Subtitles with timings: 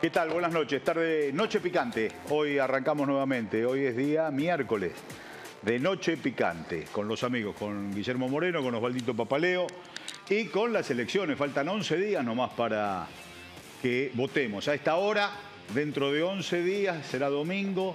[0.00, 0.30] ¿Qué tal?
[0.30, 0.82] Buenas noches.
[0.82, 2.10] Tarde, noche picante.
[2.30, 3.66] Hoy arrancamos nuevamente.
[3.66, 4.92] Hoy es día miércoles
[5.60, 9.66] de Noche Picante con los amigos, con Guillermo Moreno, con Osvaldito Papaleo
[10.30, 11.36] y con las elecciones.
[11.36, 13.08] Faltan 11 días nomás para
[13.82, 14.68] que votemos.
[14.68, 15.32] A esta hora,
[15.74, 17.94] dentro de 11 días, será domingo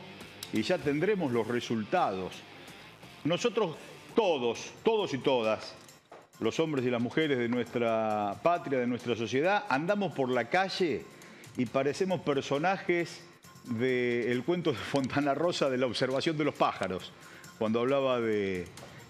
[0.54, 2.36] y ya tendremos los resultados.
[3.24, 3.78] Nosotros
[4.16, 5.74] todos, todos y todas,
[6.40, 11.15] los hombres y las mujeres de nuestra patria, de nuestra sociedad, andamos por la calle
[11.58, 13.22] y parecemos personajes
[13.66, 17.12] del cuento de Fontana Rosa de la observación de los pájaros,
[17.58, 18.66] cuando hablaba de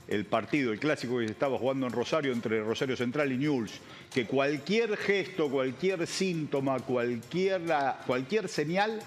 [0.07, 3.79] el partido, el clásico que se estaba jugando en Rosario entre Rosario Central y Newell's,
[4.13, 7.61] que cualquier gesto, cualquier síntoma, cualquier,
[8.05, 8.99] cualquier señal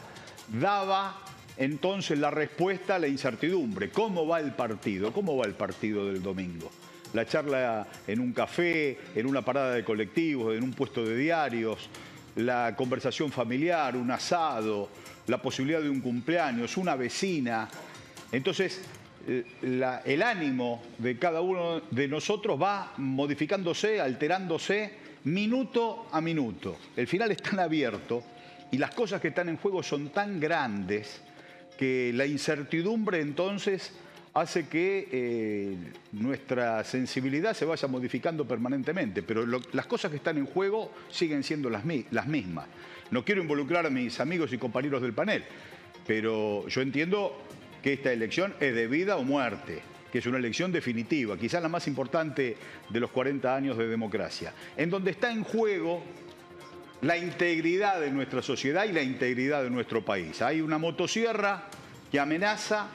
[0.49, 1.23] daba
[1.57, 3.91] entonces la respuesta a la incertidumbre.
[3.91, 5.13] ¿Cómo va el partido?
[5.13, 6.71] ¿Cómo va el partido del domingo?
[7.15, 11.89] La charla en un café, en una parada de colectivos, en un puesto de diarios,
[12.37, 14.89] la conversación familiar, un asado,
[15.27, 17.69] la posibilidad de un cumpleaños, una vecina.
[18.31, 18.81] Entonces,
[19.27, 24.93] eh, el ánimo de cada uno de nosotros va modificándose, alterándose
[25.25, 26.77] minuto a minuto.
[26.97, 28.23] El final es tan abierto
[28.71, 31.21] y las cosas que están en juego son tan grandes
[31.77, 33.93] que la incertidumbre entonces
[34.41, 35.77] hace que eh,
[36.13, 41.71] nuestra sensibilidad se vaya modificando permanentemente, pero las cosas que están en juego siguen siendo
[41.71, 42.67] las, las mismas.
[43.11, 45.45] No quiero involucrar a mis amigos y compañeros del panel,
[46.07, 47.37] pero yo entiendo
[47.83, 49.81] que esta elección es de vida o muerte,
[50.11, 52.57] que es una elección definitiva, quizás la más importante
[52.89, 56.03] de los 40 años de democracia, en donde está en juego
[57.03, 60.43] la integridad de nuestra sociedad y la integridad de nuestro país.
[60.43, 61.69] Hay una motosierra
[62.11, 62.89] que amenaza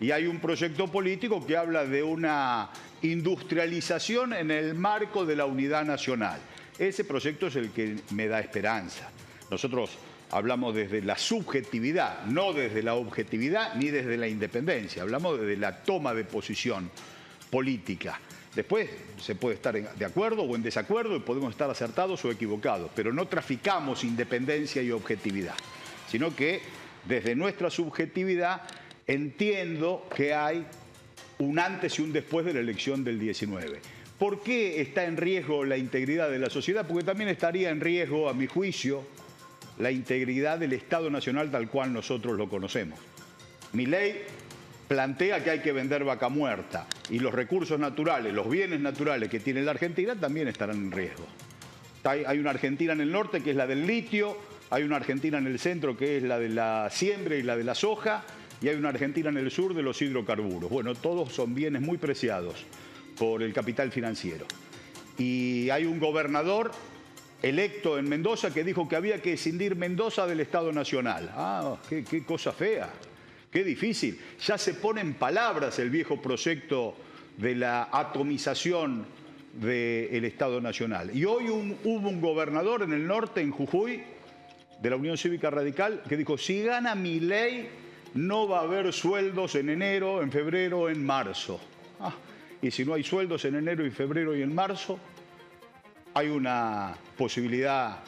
[0.00, 2.70] y hay un proyecto político que habla de una
[3.02, 6.38] industrialización en el marco de la unidad nacional.
[6.78, 9.08] Ese proyecto es el que me da esperanza.
[9.50, 9.90] Nosotros
[10.30, 15.82] hablamos desde la subjetividad, no desde la objetividad ni desde la independencia, hablamos desde la
[15.82, 16.90] toma de posición
[17.50, 18.20] política.
[18.54, 18.88] Después
[19.20, 23.12] se puede estar de acuerdo o en desacuerdo y podemos estar acertados o equivocados, pero
[23.12, 25.54] no traficamos independencia y objetividad,
[26.08, 26.62] sino que
[27.06, 28.62] desde nuestra subjetividad
[29.06, 30.66] entiendo que hay
[31.38, 33.80] un antes y un después de la elección del 19.
[34.18, 36.86] ¿Por qué está en riesgo la integridad de la sociedad?
[36.86, 39.04] Porque también estaría en riesgo, a mi juicio,
[39.78, 42.98] la integridad del Estado Nacional tal cual nosotros lo conocemos.
[43.74, 44.22] Mi ley
[44.88, 49.40] plantea que hay que vender vaca muerta y los recursos naturales, los bienes naturales que
[49.40, 51.26] tiene la Argentina también estarán en riesgo.
[52.04, 54.38] Hay una Argentina en el norte que es la del litio,
[54.70, 57.64] hay una Argentina en el centro que es la de la siembra y la de
[57.64, 58.24] la soja,
[58.60, 60.70] y hay una Argentina en el sur de los hidrocarburos.
[60.70, 62.64] Bueno, todos son bienes muy preciados
[63.18, 64.46] por el capital financiero.
[65.18, 66.70] Y hay un gobernador
[67.42, 71.30] electo en Mendoza que dijo que había que escindir Mendoza del Estado Nacional.
[71.34, 72.90] Ah, qué, cosa fea,
[73.50, 74.18] qué difícil.
[74.44, 76.96] Ya se pone en palabras el viejo proyecto
[77.36, 79.06] de la atomización
[79.54, 81.14] del Estado Nacional.
[81.16, 84.02] Y hoy hubo un gobernador en el norte, en Jujuy,
[84.80, 87.68] de la Unión Cívica Radical, que dijo, si gana mi ley,
[88.14, 91.60] no va a haber sueldos en enero, en febrero, en marzo.
[92.00, 92.14] Ah,
[92.62, 94.98] y si no hay sueldos en enero y febrero y en marzo,
[96.14, 97.98] hay una posibilidad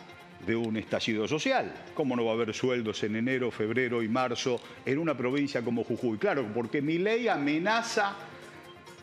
[0.47, 1.73] de un estallido social.
[1.95, 5.85] ¿Cómo no va a haber sueldos en enero, febrero y marzo en una provincia como
[5.85, 6.19] Jujuy?
[6.19, 8.15] Claro, porque mi ley amenaza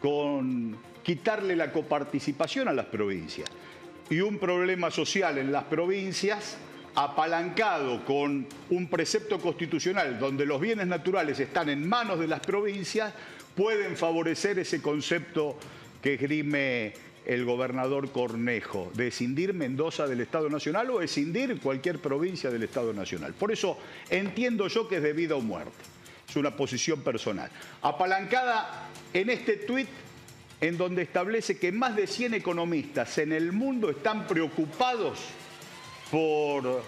[0.01, 3.49] con quitarle la coparticipación a las provincias.
[4.09, 6.57] Y un problema social en las provincias
[6.95, 13.13] apalancado con un precepto constitucional donde los bienes naturales están en manos de las provincias,
[13.55, 15.57] pueden favorecer ese concepto
[16.01, 16.93] que esgrime
[17.25, 22.93] el gobernador Cornejo, de escindir Mendoza del Estado Nacional o escindir cualquier provincia del Estado
[22.93, 23.33] Nacional.
[23.33, 23.77] Por eso
[24.09, 25.71] entiendo yo que es de vida o muerte.
[26.29, 27.49] Es una posición personal.
[27.81, 29.87] Apalancada en este tuit
[30.61, 35.19] en donde establece que más de 100 economistas en el mundo están preocupados
[36.11, 36.83] por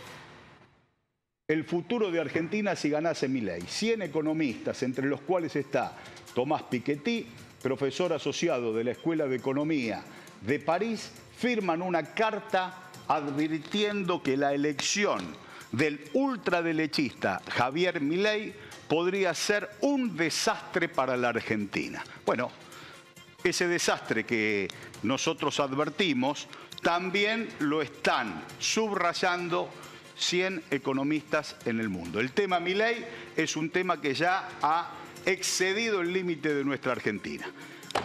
[1.50, 3.62] el futuro de Argentina si ganase mi ley.
[3.66, 5.94] 100 economistas, entre los cuales está
[6.36, 7.26] Tomás Piketty,
[7.64, 10.04] profesor asociado de la Escuela de Economía
[10.42, 15.26] de París, firman una carta advirtiendo que la elección
[15.72, 18.54] del ultraderechista Javier Milei
[18.90, 22.04] podría ser un desastre para la Argentina.
[22.26, 22.52] Bueno,
[23.42, 24.68] ese desastre que
[25.04, 26.50] nosotros advertimos
[26.82, 29.70] también lo están subrayando
[30.18, 32.20] 100 economistas en el mundo.
[32.20, 33.06] El tema Milei
[33.36, 34.92] es un tema que ya ha
[35.26, 37.46] excedido el límite de nuestra Argentina.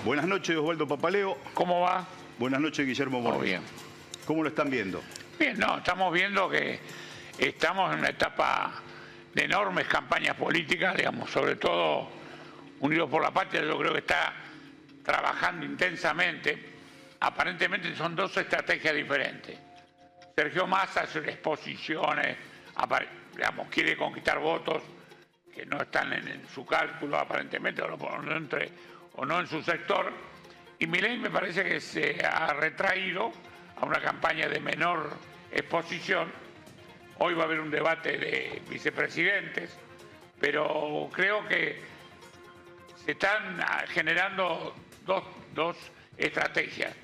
[0.05, 1.39] Buenas noches, Osvaldo Papaleo.
[1.55, 2.07] ¿Cómo va?
[2.39, 3.43] Buenas noches, Guillermo Moreno.
[3.43, 3.63] bien.
[4.27, 5.03] ¿Cómo lo están viendo?
[5.39, 6.81] Bien, no, estamos viendo que
[7.39, 8.73] estamos en una etapa
[9.35, 12.09] de enormes campañas políticas, digamos, sobre todo
[12.81, 14.33] Unidos por la Patria, yo creo que está
[15.05, 16.71] trabajando intensamente.
[17.21, 19.57] Aparentemente son dos estrategias diferentes.
[20.35, 22.37] Sergio Massa hace exposiciones,
[23.37, 24.83] digamos, quiere conquistar votos
[25.55, 28.71] que no están en, su cálculo aparentemente, o no, entre,
[29.15, 30.11] o no en su sector.
[30.79, 33.31] Y Milei me parece que se ha retraído
[33.77, 35.17] a una campaña de menor
[35.51, 36.33] exposición.
[37.19, 39.77] Hoy va a haber un debate de vicepresidentes,
[40.41, 41.81] pero creo que
[43.05, 44.75] se están generando
[45.05, 45.25] dos,
[45.55, 45.77] dos
[46.17, 46.95] estrategias.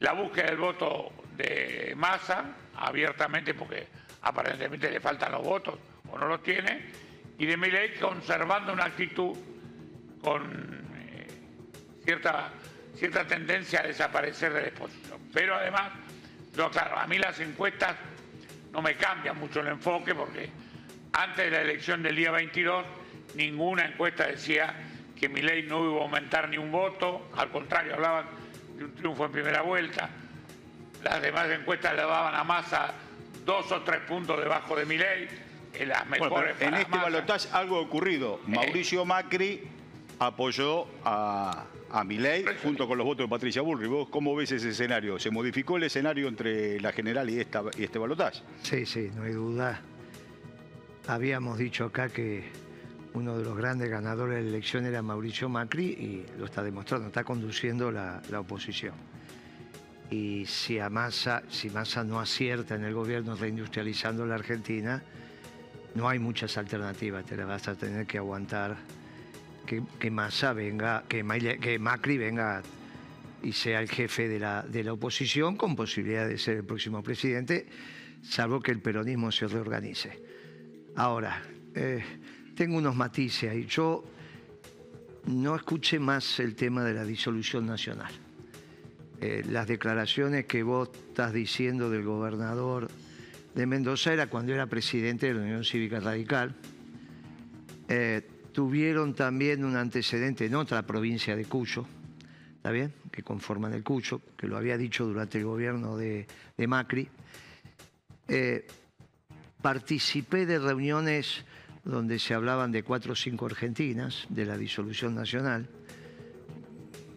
[0.00, 2.44] La búsqueda del voto de masa,
[2.76, 3.86] abiertamente, porque
[4.22, 5.78] aparentemente le faltan los votos
[6.10, 6.90] o no los tiene,
[7.38, 9.36] y de Milei conservando una actitud
[10.22, 11.26] con eh,
[12.04, 12.52] cierta,
[12.96, 15.20] cierta tendencia a desaparecer de la exposición.
[15.32, 15.92] Pero además,
[16.72, 17.96] claro, a mí las encuestas
[18.72, 20.48] no me cambian mucho el enfoque porque
[21.12, 22.84] antes de la elección del día 22
[23.34, 24.74] ninguna encuesta decía
[25.18, 28.26] que Milei no iba a aumentar ni un voto, al contrario, hablaban
[28.76, 30.10] de un triunfo en primera vuelta.
[31.04, 32.94] Las demás encuestas le daban a Massa
[33.44, 35.28] dos o tres puntos debajo de Milei,
[35.74, 38.40] en las mejores En este balotaje algo ha ocurrido.
[38.46, 38.50] Eh.
[38.50, 39.62] Mauricio Macri
[40.18, 43.88] apoyó a, a Milei junto con los votos de Patricia Bullrich.
[43.88, 45.18] ¿Vos cómo ves ese escenario?
[45.18, 48.40] ¿Se modificó el escenario entre la general y, esta, y este balotaje?
[48.62, 49.80] Sí, sí, no hay duda.
[51.06, 52.44] Habíamos dicho acá que
[53.14, 57.06] uno de los grandes ganadores de la elección era Mauricio Macri y lo está demostrando,
[57.06, 58.94] está conduciendo la, oposición.
[60.14, 65.02] Y si, Massa, si Massa no acierta en el gobierno reindustrializando la Argentina,
[65.96, 68.76] no hay muchas alternativas, te la vas a tener que aguantar
[69.66, 71.24] que, que Massa venga, que,
[71.60, 72.62] que, Macri venga
[73.42, 77.02] y sea el jefe de la, de la oposición con posibilidad de ser el próximo
[77.02, 77.66] presidente,
[78.22, 80.22] salvo que el peronismo se reorganice.
[80.94, 81.42] Ahora,
[81.74, 82.04] eh,
[82.54, 83.66] tengo unos matices ahí.
[83.66, 84.04] Yo
[85.26, 88.23] no escuché más el tema de la disolución nacional.
[89.20, 92.88] Eh, las declaraciones que vos estás diciendo del gobernador
[93.54, 96.54] de Mendoza era cuando era presidente de la Unión Cívica Radical.
[97.88, 98.22] Eh,
[98.52, 101.86] tuvieron también un antecedente en otra provincia de Cuyo,
[102.56, 102.92] ¿está bien?
[103.10, 106.26] Que conforman el Cuyo, que lo había dicho durante el gobierno de,
[106.66, 107.08] Macri.
[108.28, 108.66] Eh,
[109.60, 111.44] participé de reuniones
[111.84, 115.68] donde se hablaban de cuatro o cinco argentinas de la disolución nacional.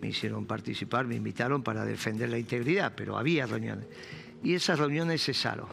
[0.02, 3.86] Me hicieron participar, me invitaron para defender la integridad, pero había reuniones.
[4.44, 5.68] Y esas reuniones cesaron.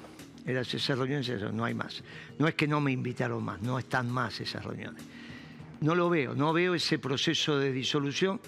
[0.47, 2.03] Esas reuniones cesaron, no hay más.
[2.39, 5.03] No es que no me invitaron más, no están más esas reuniones.
[5.81, 8.41] No lo veo, no veo ese proceso de disolución.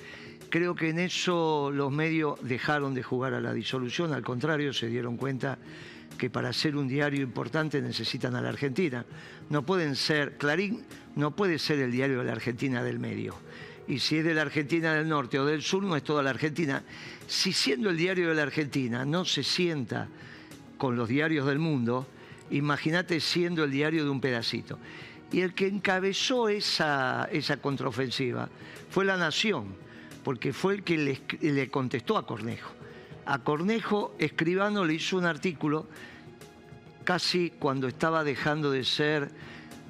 [0.49, 4.87] Creo que en eso los medios dejaron de jugar a la disolución, al contrario, se
[4.87, 5.59] dieron cuenta
[6.17, 9.05] que para ser un diario importante necesitan a la Argentina.
[9.51, 10.85] No pueden ser, Clarín
[11.15, 13.35] no puede ser el diario de la Argentina del medio.
[13.89, 16.31] Y si es de la Argentina del norte o del sur, no es toda la
[16.31, 16.83] Argentina.
[17.27, 20.09] Si siendo el diario de la Argentina no se sienta
[20.79, 22.07] con los diarios del mundo,
[22.51, 24.79] imagínate siendo el diario de un pedacito.
[25.33, 28.49] Y el que encabezó esa, esa contraofensiva
[28.91, 29.75] fue La Nación,
[30.25, 32.77] porque fue el que le, contestó a Cornejo
[33.27, 35.87] a Cornejo, Escribano le hizo un artículo
[37.05, 39.31] casi cuando estaba dejando de ser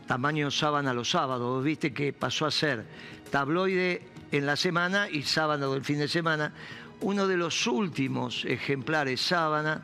[0.07, 2.85] tamaño sábana los sábados, viste que pasó a ser
[3.31, 4.03] tabloide
[4.33, 6.53] en la semana y sábado del fin de semana.
[7.01, 9.83] Uno de los últimos ejemplares sábana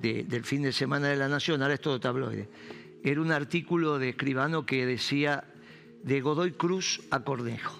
[0.00, 2.48] del fin de semana de la Nación, ahora es todo tabloide.
[3.04, 5.44] Era un artículo de Escribano que decía
[6.02, 7.78] de Godoy Cruz a Cornejo.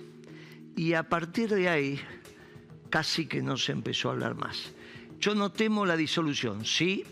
[0.77, 2.01] Y a partir de ahí
[2.91, 4.73] casi que no se empezó a hablar más.
[5.21, 7.05] Yo no temo la disolución, sí,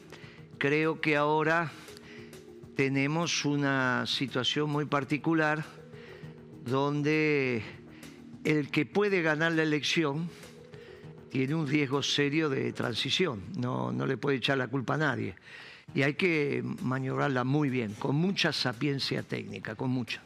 [0.58, 1.70] creo que ahora
[2.74, 5.64] tenemos una situación muy particular
[6.64, 7.62] donde
[8.44, 10.28] el que puede ganar la elección
[11.30, 15.34] tiene un riesgo serio de transición, no, no le puede echar la culpa a nadie.
[15.94, 20.20] Y hay que maniobrarla muy bien, con mucha sapiencia técnica, con mucha.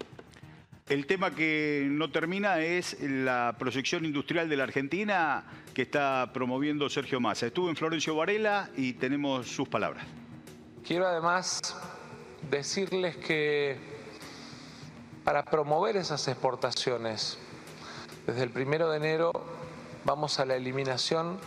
[0.89, 6.89] El tema que no termina es la proyección industrial de la Argentina que está promoviendo
[6.91, 7.47] Sergio Massa.
[7.47, 10.05] Estuvo en Florencio Varela y tenemos sus palabras.
[10.85, 11.77] Quiero además
[12.51, 13.79] decirles que
[15.25, 17.39] para promover esas exportaciones,
[18.27, 19.33] desde el primero de enero
[20.05, 21.39] vamos a la eliminación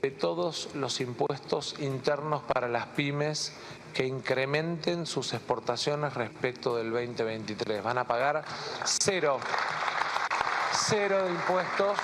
[0.00, 3.52] de todos los impuestos internos para las pymes
[3.92, 7.82] que incrementen sus exportaciones respecto del 2023.
[7.82, 8.44] Van a pagar
[8.84, 9.38] cero,
[10.72, 11.98] cero de impuestos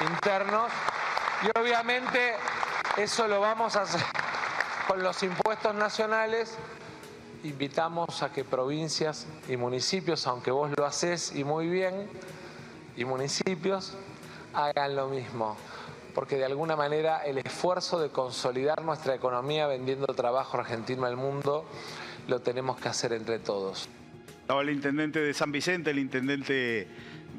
[0.00, 0.70] internos
[1.42, 2.34] y obviamente
[2.96, 4.00] eso lo vamos a hacer
[4.86, 6.56] con los impuestos nacionales
[7.44, 12.08] invitamos a que provincias y municipios, aunque vos lo haces y muy bien,
[12.98, 13.96] y municipios,
[14.52, 15.56] hagan lo mismo.
[16.14, 21.64] Porque de alguna manera el esfuerzo de consolidar nuestra economía vendiendo trabajo argentino al mundo
[22.26, 23.88] lo tenemos que hacer entre todos.
[24.40, 26.88] Estaba el intendente de San Vicente, el intendente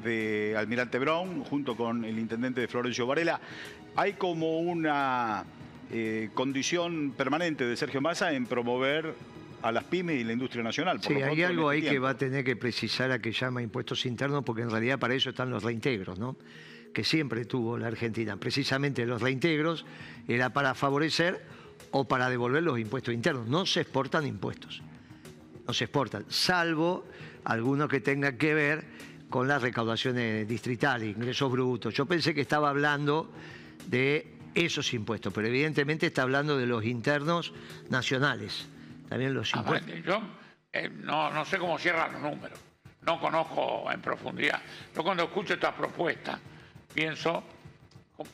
[0.02, 3.38] de Almirante Brown, junto con el intendente de Florencio Varela.
[3.96, 5.44] Hay como una
[5.92, 9.14] eh, condición permanente de Sergio Massa en promover
[9.62, 11.00] a las pymes y la industria nacional.
[11.02, 14.06] sí, hay algo este ahí que va a tener que precisar a que llama impuestos
[14.06, 16.36] internos, porque en realidad para eso están los reintegros, ¿no?
[16.92, 18.36] que siempre tuvo la Argentina.
[18.36, 19.84] Precisamente los reintegros
[20.28, 21.40] era para favorecer
[21.90, 23.46] o para devolver los impuestos internos.
[23.48, 24.82] No se exportan impuestos,
[25.66, 27.04] no se exportan, salvo
[27.44, 28.84] algunos que tengan que ver
[29.28, 31.94] con las recaudaciones distritales, ingresos brutos.
[31.94, 33.30] Yo pensé que estaba hablando
[33.86, 37.52] de esos impuestos, pero evidentemente está hablando de los internos
[37.88, 38.66] nacionales,
[39.10, 40.02] también los ah, impuestos.
[40.04, 40.22] yo
[40.72, 42.58] eh, no, no sé cómo cierran los números,
[43.02, 44.62] no conozco en profundidad.
[44.94, 46.38] Yo cuando escucho estas propuestas
[46.94, 47.42] pienso,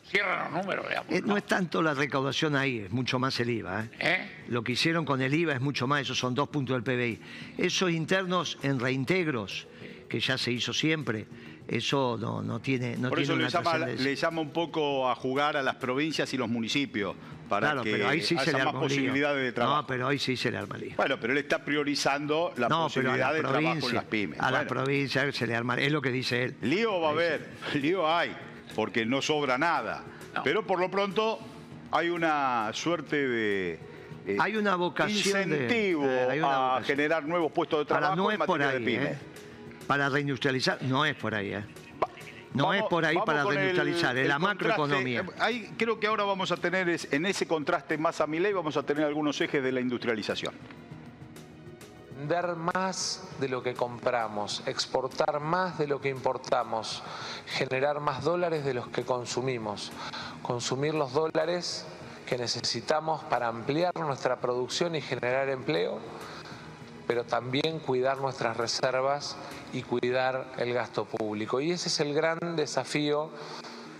[0.06, 1.38] cierran los números, eh, ¿no?
[1.38, 3.84] es tanto la recaudación ahí, es mucho más el IVA.
[3.84, 3.90] ¿eh?
[4.00, 4.44] ¿Eh?
[4.48, 7.20] Lo que hicieron con el IVA es mucho más, esos son dos puntos del PBI.
[7.56, 9.66] Esos internos en reintegros,
[10.10, 11.26] que ya se hizo siempre,
[11.66, 15.56] eso no, no tiene no Por eso le llama, le llama, un poco a jugar
[15.56, 17.16] a las provincias y los municipios
[17.48, 19.82] para claro, que pero ahí sí haya se le más posibilidades de trabajo.
[19.82, 20.94] No, pero ahí sí se le arma lío.
[20.96, 24.40] Bueno, pero él está priorizando la posibilidad de trabajo en las pymes.
[24.40, 26.56] A la provincia se le arma, es lo que dice él.
[26.62, 28.36] Lío va a haber, lío hay,
[28.74, 30.04] porque no sobra nada.
[30.44, 31.38] Pero por lo pronto
[31.90, 33.80] hay una suerte de...
[34.26, 38.60] Eh, hay una vocación incentivo de, a generar nuevos puestos de trabajo no es por
[38.60, 39.12] ahí, de pymes.
[39.12, 39.18] ¿eh?
[39.86, 41.64] para reindustrializar, no es por ahí, ¿eh?
[42.54, 45.24] No es por ahí para reindustrializar, es la macroeconomía.
[45.38, 48.76] Ahí creo que ahora vamos a tener, en ese contraste más a mi ley, vamos
[48.76, 50.54] a tener algunos ejes de la industrialización.
[52.18, 57.02] Vender más de lo que compramos, exportar más de lo que importamos,
[57.46, 59.92] generar más dólares de los que consumimos,
[60.42, 61.86] consumir los dólares
[62.26, 66.00] que necesitamos para ampliar nuestra producción y generar empleo
[67.06, 69.36] pero también cuidar nuestras reservas
[69.72, 71.60] y cuidar el gasto público.
[71.60, 73.30] Y ese es el gran desafío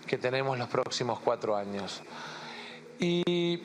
[0.07, 2.03] que tenemos los próximos cuatro años.
[2.99, 3.63] Y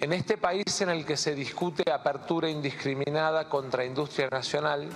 [0.00, 4.88] en este país en el que se discute apertura indiscriminada contra industria nacional,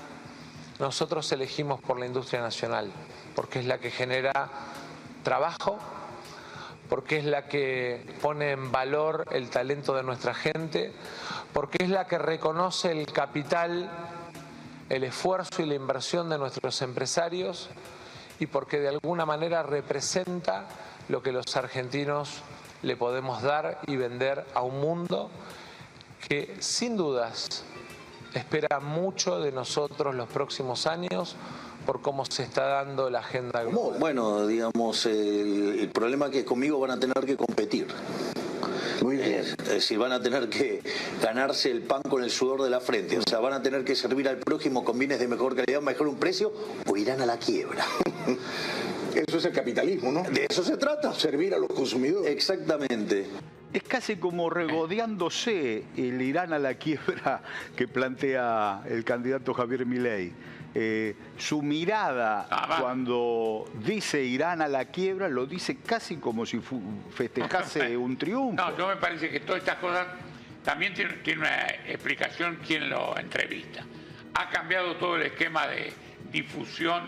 [0.78, 2.90] nosotros elegimos por la industria nacional,
[3.34, 4.48] porque es la que genera
[5.22, 5.78] trabajo,
[6.88, 10.92] porque es la que pone en valor el talento de nuestra gente,
[11.52, 13.90] porque es la que reconoce el capital,
[14.88, 17.68] el esfuerzo y la inversión de nuestros empresarios
[18.38, 20.66] y porque de alguna manera representa
[21.08, 22.42] lo que los argentinos
[22.82, 25.30] le podemos dar y vender a un mundo
[26.26, 27.64] que sin dudas
[28.34, 31.36] espera mucho de nosotros los próximos años
[31.86, 33.98] por cómo se está dando la agenda global.
[33.98, 37.88] Bueno, digamos, el, problema es que conmigo van a tener que competir.
[39.02, 39.44] Muy bien.
[39.62, 40.82] Es decir, van a tener que
[41.22, 43.18] ganarse el pan con el sudor de la frente.
[43.18, 46.08] O sea, van a tener que servir al prójimo con bienes de mejor calidad, mejor
[46.08, 46.52] un precio,
[46.86, 47.84] o irán a la quiebra.
[49.14, 50.22] Eso es el capitalismo, ¿no?
[50.22, 51.12] De eso se trata.
[51.14, 52.30] Servir a los consumidores.
[52.30, 53.26] Exactamente.
[53.72, 57.42] Es casi como regodeándose el Irán a la quiebra
[57.76, 60.32] que plantea el candidato Javier Milei.
[60.72, 66.60] Eh, su mirada ah, cuando dice Irán a la quiebra lo dice casi como si
[66.60, 68.54] festejase un triunfo.
[68.54, 70.06] No, yo me parece que todas estas cosas
[70.64, 73.84] también tiene, una explicación quien lo entrevista.
[74.34, 75.92] Ha cambiado todo el esquema de
[76.30, 77.02] difusión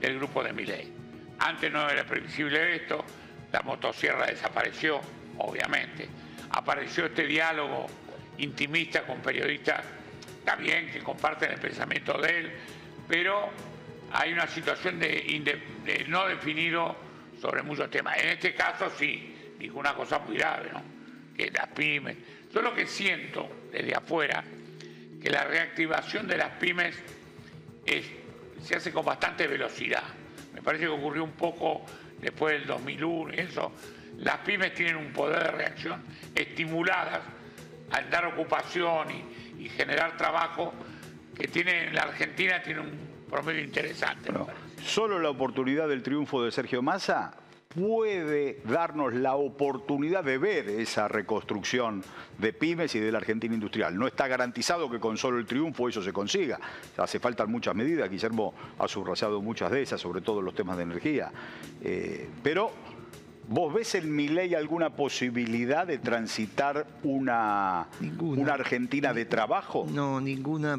[0.00, 0.92] del grupo de Miley.
[1.38, 3.04] Antes no era previsible esto,
[3.52, 5.00] la motosierra desapareció,
[5.38, 6.08] obviamente.
[6.50, 7.86] Apareció este diálogo
[8.38, 9.82] intimista con periodistas,
[10.44, 12.52] también que comparten el pensamiento de él,
[13.08, 13.48] pero
[14.12, 16.96] hay una situación de, no definido
[17.40, 18.18] sobre muchos temas.
[18.18, 20.82] En este caso sí, dijo una cosa muy grave, ¿no?
[21.34, 22.16] que las pymes.
[22.52, 24.44] Yo lo que siento desde afuera,
[25.22, 26.96] que la reactivación de las pymes
[28.62, 30.02] se hace con bastante velocidad.
[30.52, 31.84] Me parece que ocurrió un poco
[32.20, 33.72] después del 2001 eso.
[34.18, 36.02] Las pymes tienen un poder de reacción
[36.34, 37.20] estimuladas
[37.92, 39.08] al dar ocupación
[39.58, 40.74] y generar trabajo
[41.38, 42.90] que tiene la Argentina tiene un
[43.28, 44.30] promedio interesante.
[44.84, 47.34] solo la oportunidad del triunfo de Sergio Massa
[47.68, 52.02] puede darnos la oportunidad de ver esa reconstrucción
[52.38, 53.96] de pymes y de la Argentina industrial.
[53.96, 56.58] No está garantizado que con solo el triunfo eso se consiga.
[56.96, 60.82] Hace falta muchas medidas, Guillermo ha subrayado muchas de esas, sobre todo los temas de
[60.84, 61.30] energía.
[61.82, 62.72] Eh, pero
[63.50, 68.42] ¿Vos ves en Milei alguna posibilidad de transitar una, Ninguna.
[68.42, 69.86] una Argentina de trabajo?
[69.90, 70.78] No, ninguna.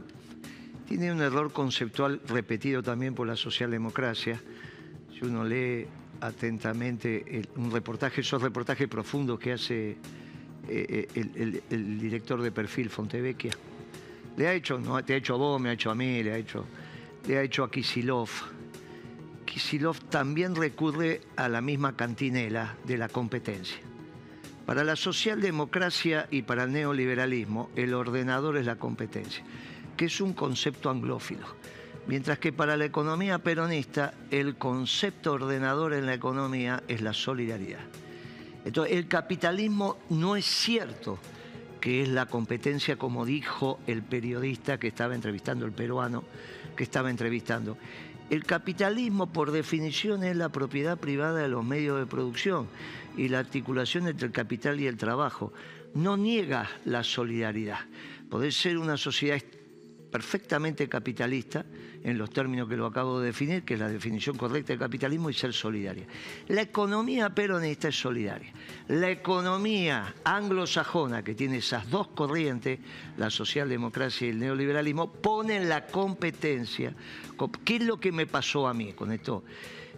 [0.90, 4.42] Tiene un error conceptual repetido también por la socialdemocracia.
[5.14, 5.86] Si uno lee
[6.20, 9.92] atentamente un reportaje, esos reportajes profundos que hace
[10.68, 13.52] eh, eh, el director de perfil Fontevecchia.
[14.36, 16.34] Le ha hecho, no te ha hecho a vos, me ha hecho a mí, le
[16.34, 16.66] ha hecho,
[17.28, 18.30] le ha hecho a Kisilov.
[19.46, 23.78] Kisilov también recurre a la misma cantinela de la competencia.
[24.66, 29.44] Para la socialdemocracia y para el neoliberalismo, el ordenador es la competencia,
[30.00, 31.46] que es un concepto anglófilo.
[32.08, 37.82] Mientras que para la economía peronista, el concepto ordenador en la economía es la solidaridad.
[38.64, 41.20] Entonces, el capitalismo no es cierto
[41.82, 46.24] que es la competencia, como dijo el periodista que estaba entrevistando, el peruano
[46.78, 47.78] que estaba entrevistando.
[48.30, 52.70] El capitalismo, por definición, es la propiedad privada de los medios de producción
[53.18, 55.52] y la articulación entre el capital y el trabajo.
[55.94, 57.80] No niega la solidaridad.
[58.30, 59.42] Podés ser una sociedad
[60.10, 61.66] perfectamente capitalista,
[62.04, 65.30] en los términos que lo acabo de definir, que es la definición correcta del capitalismo,
[65.30, 66.06] y ser solidaria.
[66.48, 68.52] La economía peronista es solidaria.
[68.88, 72.80] La economía anglosajona, que tiene esas dos corrientes,
[73.18, 76.94] la socialdemocracia y el neoliberalismo, ponen la competencia.
[77.64, 79.44] ¿Qué es lo que me pasó a mí con esto?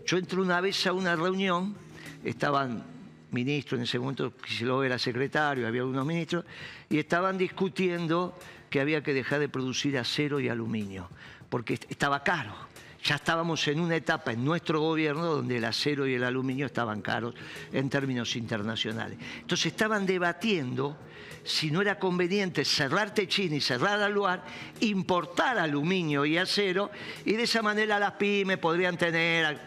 [0.05, 1.75] Yo entré una vez a una reunión,
[2.23, 2.83] estaban
[3.31, 6.45] ministros, en ese momento Kicillof era secretario, había algunos ministros,
[6.89, 8.37] y estaban discutiendo
[8.71, 11.09] que había que dejar de producir acero y aluminio,
[11.49, 12.55] porque est- estaba caro.
[13.03, 17.01] Ya estábamos en una etapa en nuestro gobierno donde el acero y el aluminio estaban
[17.01, 17.35] caros
[17.73, 19.17] en términos internacionales.
[19.41, 20.97] Entonces estaban debatiendo
[21.43, 24.43] si no era conveniente cerrar Techín y cerrar Aluar,
[24.81, 26.91] importar aluminio y acero,
[27.25, 29.59] y de esa manera las pymes podrían tener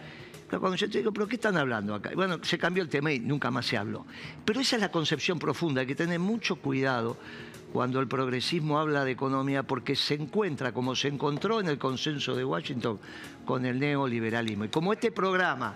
[0.49, 2.13] cuando yo te digo, ¿pero qué están hablando acá?
[2.15, 4.07] Bueno, se cambió el tema y nunca más se habló.
[4.45, 7.17] Pero esa es la concepción profunda, hay que tener mucho cuidado
[7.75, 12.37] cuando el progresismo habla de economía, porque se encuentra, como se encontró en el consenso
[12.37, 13.01] de Washington,
[13.45, 14.67] con el neoliberalismo.
[14.67, 15.75] Y como este programa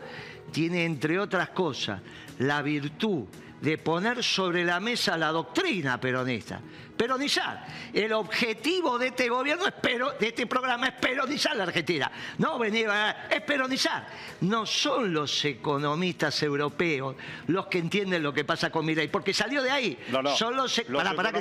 [0.52, 2.00] tiene, entre otras cosas,
[2.38, 3.24] la virtud
[3.60, 6.60] de poner sobre la mesa la doctrina peronista,
[6.96, 7.66] peronizar.
[7.92, 12.10] El objetivo de este gobierno, es pero- de este programa, es peronizar la Argentina.
[12.38, 13.26] No venir a...
[13.28, 14.06] es peronizar.
[14.42, 17.16] No son los economistas europeos
[17.48, 19.98] los que entienden lo que pasa con Milei, porque salió de ahí.
[20.10, 20.36] No, no.
[20.36, 20.78] Son los...
[20.78, 21.38] e- Los Pará, pará que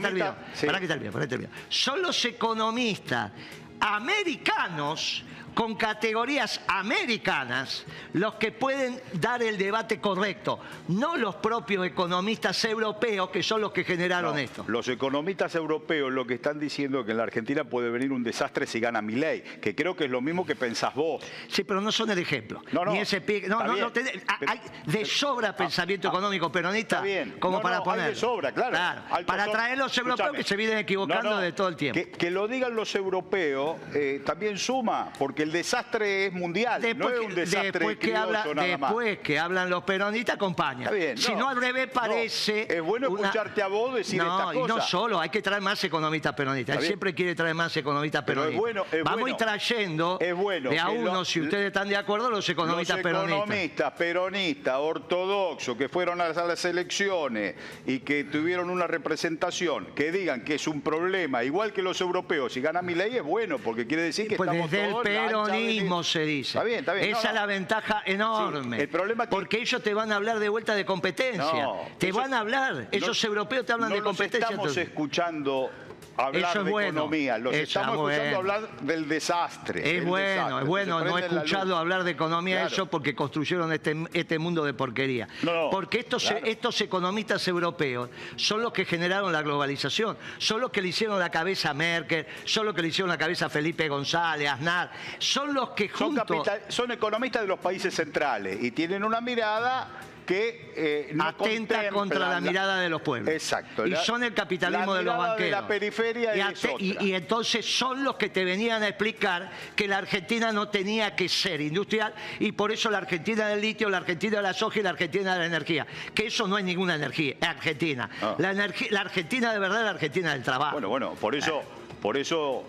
[0.56, 0.66] sí.
[0.66, 1.48] Pará que te olvido, pará que.
[1.70, 3.32] Son los economistas
[3.80, 5.24] americanos
[5.58, 13.32] con categorías americanas los que pueden dar el debate correcto, no los propios economistas europeos
[13.32, 14.64] que son los que generaron No, esto.
[14.68, 18.22] Los economistas europeos lo que están diciendo es que en la Argentina puede venir un
[18.24, 21.24] desastre si gana Milei, que creo que es lo mismo que pensás vos.
[21.48, 22.62] Sí, pero no son el ejemplo.
[22.72, 26.08] No, no, Ni ese pie- No, no, no, te- ah, pero- hay de sobra pensamiento
[26.10, 27.36] ah, económico peronista Está bien.
[27.40, 28.06] como para poner.
[28.06, 28.78] Hay de sobra, claro.
[29.26, 32.00] Para son- traer los europeos que se vienen equivocando de todo el tiempo.
[32.00, 37.10] Que, que lo digan los europeos eh, también suma, porque el desastre es mundial, no
[37.10, 38.90] es un desastre después que, habla- nada más.
[38.90, 40.90] después que hablan los peronistas, acompaña.
[40.92, 41.94] Bien, si no, no, al revés no.
[42.02, 42.68] parece.
[42.70, 44.90] Es bueno escucharte a vos decir no, estas y no cosas.
[44.90, 46.78] solo, hay que traer más economistas peronistas.
[46.78, 48.62] Él siempre quiere traer más economistas Pero es peronistas.
[48.62, 49.36] bueno, es Vamos a bueno.
[49.36, 52.98] ir trayendo Es bueno de a uno, lo- si ustedes están de acuerdo, los economistas
[52.98, 53.38] los peronistas.
[53.44, 57.56] economistas peronistas ortodoxos que fueron a las elecciones
[57.86, 62.52] y que tuvieron una representación, que digan que es un problema, igual que los europeos,
[62.54, 65.06] si gana mi ley es bueno, porque quiere decir que Pues estamos desde el todos
[65.08, 66.50] ancha peronismo se dice.
[66.58, 67.10] Está bien, está bien.
[67.10, 67.34] Esa es no.
[67.34, 68.78] la ventaja enorme.
[68.78, 71.64] Sí, el problema es que- Porque ellos te van a hablar de vuelta de competencia.
[71.64, 72.88] No, te van a hablar.
[72.92, 74.40] Esos no- europeos te hablan de competencia.
[74.40, 74.88] estamos entonces.
[74.88, 75.70] escuchando
[76.18, 76.90] hablar Eso es de bueno.
[76.90, 78.54] economía, los Eso estamos es escuchando bueno.
[78.56, 79.98] hablar del desastre.
[79.98, 80.62] Es bueno, desastre.
[80.62, 82.74] es bueno, no he escuchado hablar de economía Claro.
[82.74, 85.28] eso porque construyeron este, este mundo de porquería.
[85.44, 86.46] No, no, porque estos, claro.
[86.46, 91.30] estos economistas europeos son los que generaron la globalización, son los que le hicieron la
[91.30, 95.54] cabeza a Merkel, son los que le hicieron la cabeza a Felipe González, Aznar, son
[95.54, 99.88] los que Son, juntos capital- son economistas de los países centrales y tienen una mirada
[100.28, 103.34] que eh, no atenta contra la, mirada de los pueblos.
[103.34, 103.88] Exacto.
[103.88, 105.40] Y La- son el capitalismo la de los banqueros.
[105.46, 109.50] de la periferia y, ate- y- y entonces son los que te venían a explicar
[109.76, 113.90] que la Argentina no tenía que ser industrial y por eso la Argentina del litio,
[113.90, 115.88] la Argentina de la soja y la Argentina de la energía.
[116.14, 118.10] Que eso no es ninguna energía, es Argentina.
[118.22, 118.36] Ah.
[118.38, 120.74] La, la Argentina de verdad es la Argentina del trabajo.
[120.74, 121.64] Bueno, bueno, por eso,
[122.02, 122.66] por eso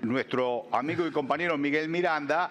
[0.00, 2.50] nuestro amigo y compañero Miguel Miranda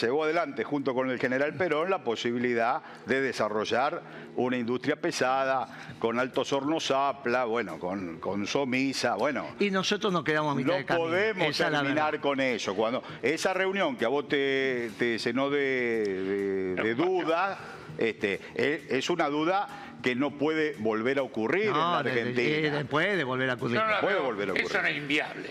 [0.00, 4.02] llevó adelante junto con el general Perón la posibilidad de desarrollar
[4.36, 9.46] una industria pesada con altos hornos Zapla, bueno, con, con Somisa, bueno.
[9.60, 11.06] Y nosotros nos quedamos a mitad No de camino.
[11.06, 12.74] podemos Esa terminar con eso.
[12.74, 17.58] Cuando esa reunión que a vos te, te llenó de, de- de duda,
[17.96, 22.20] Este, eh, es una duda que no puede volver a ocurrir en la de- de-
[22.20, 22.78] Argentina.
[22.78, 23.76] de- puede volver a ocurrir.
[23.76, 24.66] No la Puede volver a ocurrir.
[24.68, 25.50] Eso no es inviable.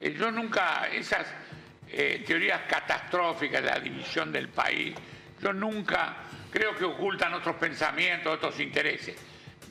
[0.00, 1.26] Eh, Yo nunca, esas
[1.92, 4.94] eh, teorías catastróficas de la división del país,
[5.40, 6.16] yo nunca
[6.50, 9.16] creo que ocultan otros pensamientos, otros intereses.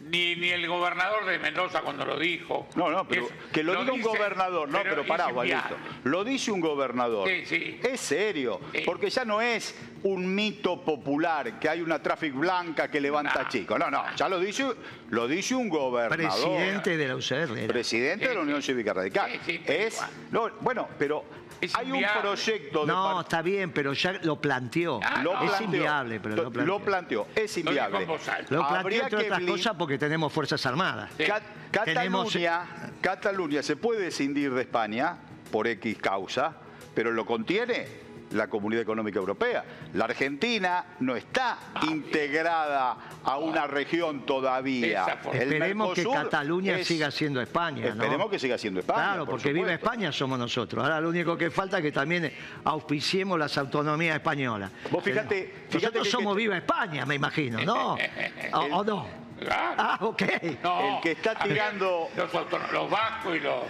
[0.10, 2.68] Ni, ni el gobernador de Mendoza cuando lo dijo.
[2.76, 5.28] No, no, pero que lo, diga un gobernador, no, pero, es pará.
[5.32, 5.78] Gualito.
[6.06, 7.28] Lo dice un gobernador.
[7.30, 7.80] Sí, sí.
[7.84, 8.82] Es serio, Sí.
[8.84, 13.50] porque ya no es un mito popular que hay una traffic blanca que levanta No.
[13.50, 13.78] chicos.
[13.78, 14.66] No, no, ya lo dice,
[15.12, 16.18] lo dice un gobernador.
[16.18, 17.68] Presidente de la UCR.
[17.68, 18.72] Presidente de la Unión sí.
[18.72, 19.32] Cívica Radical.
[19.32, 21.24] Sí, sí, pero es, no, bueno, pero
[21.62, 25.00] Es hay un proyecto de No, está bien, pero ya lo planteó.
[25.04, 26.65] Ah, lo es planteó, inviable, pero lo planteó.
[26.65, 28.06] Lo planteó, es inviable.
[28.08, 31.12] Lo planteó Habría entre que otras blin- cosas porque tenemos Fuerzas Armadas.
[31.17, 31.24] Sí.
[31.26, 31.43] Cat-
[31.86, 32.65] Tenemos- Cataluña,
[33.00, 35.17] Cataluña se puede escindir de España
[35.52, 36.54] por X causa,
[36.93, 37.88] pero lo contiene
[38.32, 39.63] la Comunidad Económica Europea.
[39.94, 45.06] La Argentina no está integrada a una región todavía.
[45.34, 47.82] El Esperemos que Cataluña es- siendo siendo España.
[47.96, 48.04] ¿no?
[48.04, 49.00] Esperemos que siga siendo España.
[49.00, 49.74] Claro, por porque viva.
[49.74, 50.84] España somos nosotros.
[50.84, 52.32] Ahora lo único que falta es que también
[52.63, 54.72] auspiciemos las autonomías españolas.
[54.89, 57.96] Vos fíjate- Pero fíjate nosotros que- somos que- viva España, me imagino, ¿no?
[58.54, 59.08] ¿O, o no?
[59.39, 59.76] Claro.
[59.78, 60.22] Ah, ok.
[60.63, 63.63] No, El que está tirando- los vascos y los,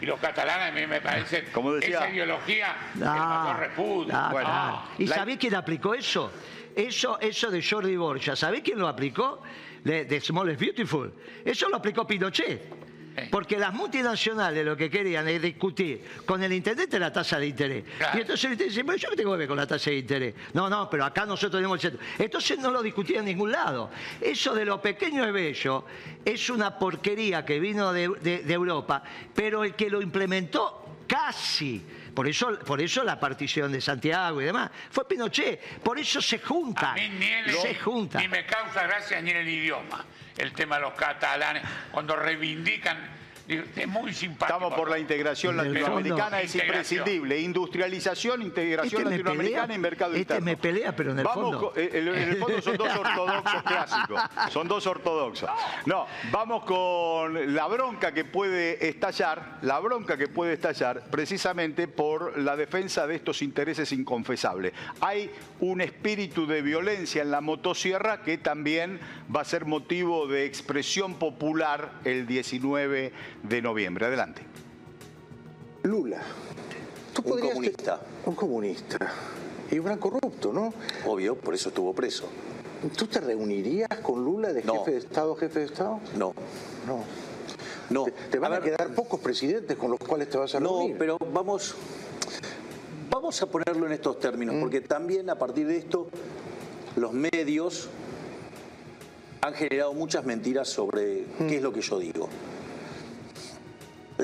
[0.00, 1.46] y los catalanes a mí me parecen.
[1.52, 4.14] Como decía- Esa ideología el Ah, mayor repudio.
[4.16, 4.82] ah, Bueno, claro.
[4.98, 6.32] ¿Y la- sabés quién aplicó eso?
[6.74, 9.42] Eso, eso de Jordi Borja, ¿sabés quién lo aplicó?
[9.82, 11.12] De, de Small is Beautiful.
[11.44, 12.85] Eso lo aplicó Pinochet.
[13.30, 17.84] Porque las multinacionales lo que querían es discutir con el intendente la tasa de interés.
[17.98, 18.18] Claro.
[18.18, 19.96] Y entonces el intendente dice, pero yo qué tengo que ver con la tasa de
[19.98, 20.34] interés.
[20.54, 22.06] No, no, pero acá nosotros tenemos el centro.
[22.18, 23.90] Entonces no lo discutían en ningún lado.
[24.20, 25.84] Eso de lo pequeño es bello
[26.24, 29.02] es una porquería que vino de, de- de Europa,
[29.34, 31.82] pero el que lo implementó casi.
[32.16, 34.70] Por eso, por eso la partición de Santiago y demás.
[34.90, 35.60] Fue Pinochet.
[35.80, 36.92] Por eso se juntan.
[36.92, 37.76] A mí ni, en el- se
[38.18, 40.02] ni me causa gracia ni en el idioma.
[40.38, 42.96] El tema de los catalanes, cuando reivindican,
[43.48, 44.46] es muy simpático.
[44.56, 46.98] Estamos por la integración latinoamericana, es Integración.
[47.00, 47.40] imprescindible.
[47.40, 50.44] Industrialización, integración Este me latinoamericana pelea, y mercado este interno.
[50.44, 53.62] me pelea, pero en el Vamos fondo- eh, en en el fondo son dos ortodoxos
[53.62, 54.20] clásicos.
[54.50, 55.50] Son dos ortodoxos.
[55.86, 62.38] No, vamos con la bronca que puede estallar, la bronca que puede estallar precisamente por
[62.38, 64.72] la defensa de estos intereses inconfesables.
[65.00, 65.30] Hay
[65.60, 69.00] un espíritu de violencia en la motosierra que también
[69.34, 74.06] va a ser motivo de expresión popular el 19 de noviembre.
[74.06, 74.42] Adelante.
[75.82, 76.20] Lula.
[77.12, 78.00] Tú Un podrías- comunista.
[78.26, 78.98] Un comunista.
[79.70, 80.72] Y un gran corrupto, ¿no?
[81.06, 82.28] Obvio, por eso estuvo preso.
[82.96, 84.74] ¿Tú te reunirías con Lula de No.
[84.80, 86.00] jefe de Estado a jefe de Estado?
[86.16, 86.34] No,
[86.86, 87.02] No.
[87.90, 88.04] no.
[88.04, 90.78] Te, te van a, ver, quedar pocos presidentes con los cuales te vas a No,
[90.80, 90.98] reunir.
[90.98, 91.74] pero vamos,
[93.10, 94.60] vamos a ponerlo en estos términos, Mm.
[94.60, 96.08] porque también a partir de esto
[96.96, 97.88] los medios
[99.40, 101.46] han generado muchas mentiras sobre Mm.
[101.46, 102.28] qué es lo que yo digo.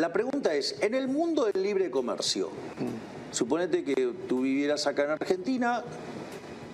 [0.02, 3.32] La pregunta es, en el mundo del libre comercio, Mm.
[3.32, 5.84] suponete que tú vivieras acá en Argentina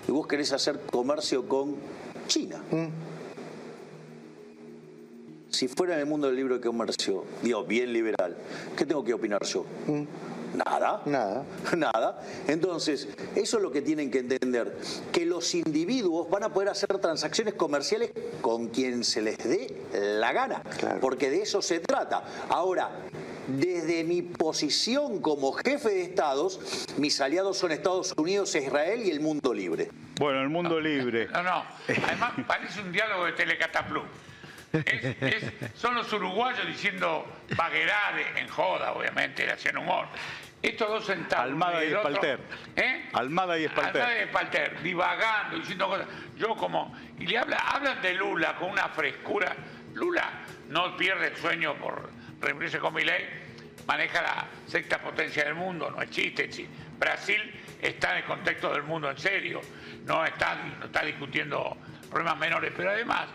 [0.09, 1.75] y vos querés hacer comercio con
[2.27, 2.63] China.
[2.71, 2.87] Mm.
[5.51, 8.35] Si fuera en el mundo del libre comercio, digo, bien liberal,
[8.75, 9.67] ¿qué tengo que opinar yo?
[10.55, 11.03] Nada.
[11.07, 11.45] Nada.
[11.77, 12.21] Nada.
[12.47, 14.77] Entonces, eso es lo que tienen que entender,
[15.13, 20.33] que los individuos van a poder hacer transacciones comerciales con quien se les dé la
[20.33, 21.01] gana, Claro.
[21.01, 22.23] porque de eso se trata.
[22.49, 22.91] Ahora,
[23.47, 29.21] desde mi posición como jefe de estados, mis aliados son Estados Unidos, Israel y el
[29.21, 29.91] mundo libre.
[30.19, 31.29] Bueno, el mundo libre.
[31.29, 31.63] No, no.
[32.07, 34.05] Además, parece un diálogo de Telecataplum.
[34.73, 37.27] Es- es- son los uruguayos diciendo
[37.57, 40.07] vaguedades en joda, obviamente, le hacían humor.
[40.61, 41.45] Estos dos sentados.
[41.47, 42.41] Almada y otro, Espalter.
[42.77, 43.09] ¿eh?
[43.13, 44.03] Almada y Espalter.
[44.03, 46.07] Almada y Espalter, divagando, diciendo cosas.
[46.37, 46.95] Yo como.
[47.19, 49.55] Y le habla, hablan de Lula con una frescura.
[49.95, 50.31] Lula
[50.69, 53.25] no pierde el sueño por reunirse con Milei,
[53.87, 56.49] maneja la sexta potencia del mundo, no es chiste.
[56.51, 57.41] chi- Brasil
[57.81, 59.61] está en el contexto del mundo en serio,
[60.05, 61.77] no está, no está discutiendo
[62.11, 63.29] problemas menores, pero además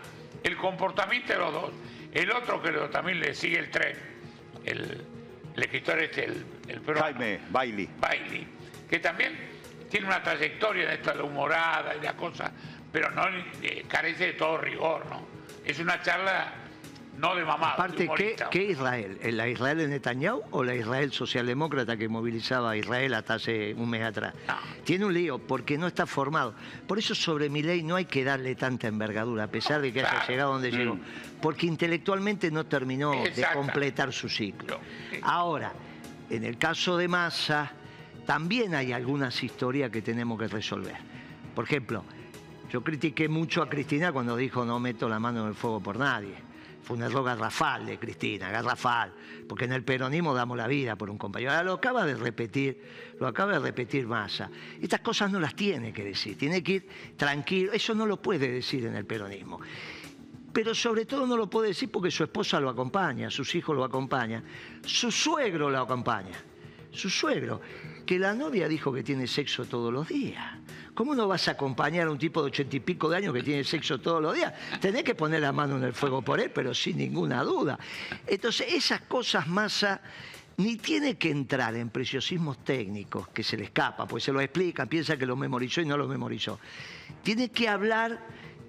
[0.44, 1.70] el comportamiento de los dos.
[2.12, 3.96] El otro que también le sigue el tren,
[4.64, 5.04] el,
[5.56, 7.16] el escritor este, el, el peruano.
[7.18, 7.88] Jaime Bailey.
[7.98, 8.46] Bailey,
[8.88, 9.36] que también
[9.90, 12.52] tiene una trayectoria en esta de humorada y la cosa,
[12.92, 13.24] pero no
[13.62, 15.26] eh, carece de todo rigor, ¿no?
[15.64, 16.52] Es una charla
[17.18, 19.18] no de mamá, Aparte, ¿qué, qué Israel?
[19.32, 23.88] ¿La Israel de Netanyahu o la Israel socialdemócrata que movilizaba a Israel hasta hace un
[23.90, 24.34] mes atrás?
[24.46, 24.54] No.
[24.84, 26.54] Tiene un lío porque no está formado.
[26.86, 30.00] Por eso sobre mi ley no hay que darle tanta envergadura, a pesar de que
[30.00, 30.98] haya llegado donde llegó.
[31.40, 34.80] Porque intelectualmente no terminó de completar su ciclo.
[35.22, 35.72] Ahora,
[36.30, 37.70] en el caso de Massa,
[38.26, 40.96] también hay algunas historias que tenemos que resolver.
[41.54, 42.04] Por ejemplo,
[42.70, 45.96] Yo critiqué mucho a Cristina cuando dijo no meto la mano en el fuego por
[45.96, 46.34] nadie.
[46.84, 49.10] Fue un error garrafal de Cristina, garrafal,
[49.48, 51.52] porque en el peronismo damos la vida por un compañero.
[51.52, 52.78] Ahora lo acaba de repetir,
[53.18, 54.50] lo acaba de repetir Massa.
[54.82, 58.50] Estas cosas no las tiene que decir, tiene que ir tranquilo, eso no lo puede
[58.50, 59.60] decir en el peronismo.
[60.52, 63.82] Pero sobre todo no lo puede decir porque su esposa lo acompaña, sus hijos lo
[63.82, 64.44] acompañan,
[64.84, 66.36] su suegro lo acompaña,
[66.90, 67.62] su suegro,
[68.04, 70.44] que la novia dijo que tiene sexo todos los días.
[70.94, 73.42] ¿Cómo no vas a acompañar a un tipo de ochenta y pico de años que
[73.42, 74.52] tiene sexo todos los días?
[74.80, 77.78] Tenés que poner la mano en el fuego por él, pero sin ninguna duda.
[78.26, 80.00] Entonces, esas cosas Massa
[80.56, 84.86] ni tiene que entrar en preciosismos técnicos que se le escapa, pues se lo explica,
[84.86, 86.60] piensa que lo memorizó y no lo memorizó.
[87.24, 88.12] Tiene que hablar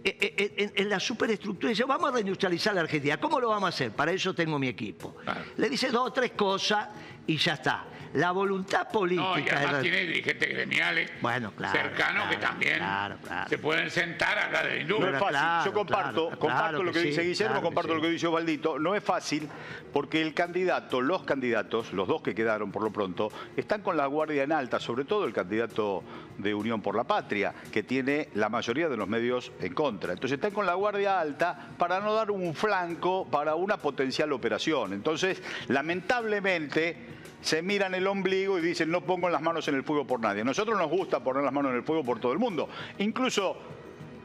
[0.04, 3.18] eh, eh, en, en la superestructura y dice, vamos a reindustrializar la Argentina.
[3.18, 3.92] ¿Cómo lo vamos a hacer?
[3.92, 5.18] Para eso tengo mi equipo.
[5.58, 6.90] Le dice dos o tres cosas
[7.28, 7.86] y ya está.
[8.16, 9.24] La voluntad política...
[9.24, 13.50] No, y además tiene dirigentes gremiales Bueno, claro, cercanos que también claro, claro.
[13.50, 15.10] se pueden sentar a hablar de No industria.
[15.12, 15.30] es fácil.
[15.30, 17.90] claro, Yo comparto, claro, comparto claro lo que, que dice sí, Guillermo, claro que comparto
[17.90, 17.96] sí.
[17.96, 18.80] lo que dice Osvaldito.
[18.80, 19.50] No es fácil
[19.92, 24.06] porque el candidato, los candidatos, los dos que quedaron por lo pronto, están con la
[24.06, 26.04] guardia en alta, sobre todo el candidato
[26.38, 30.14] de Unión por la Patria, que tiene la mayoría de los medios en contra.
[30.14, 34.94] Entonces están con la guardia alta para no dar un flanco para una potencial operación.
[34.94, 40.06] Entonces, lamentablemente se miran el ombligo y dicen no pongo las manos en el fuego
[40.08, 40.42] por nadie.
[40.42, 42.68] A nosotros nos gusta poner las manos en el fuego por todo el mundo.
[42.98, 43.56] Incluso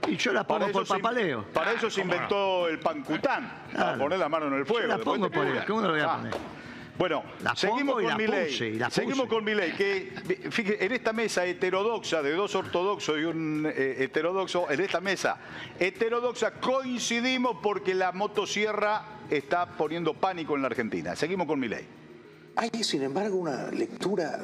[0.08, 1.44] Y yo la pongo por se, papaleo.
[1.52, 4.82] para eso se inventó el pancután, para poner la mano en el fuego.
[4.82, 6.16] Yo la Después pongo te por ¿cómo no la voy a Ah.
[6.16, 6.34] poner?
[6.96, 8.78] Bueno, La seguimos con mi ley.
[8.90, 10.12] Seguimos con mi ley, que
[10.50, 15.38] fíjate, en esta mesa heterodoxa de dos ortodoxos y un eh, heterodoxo, en esta mesa
[15.78, 21.14] heterodoxa coincidimos porque la motosierra está poniendo pánico en la Argentina.
[21.16, 21.86] Seguimos con mi ley.
[22.62, 24.38] Hay, sin embargo, una lectura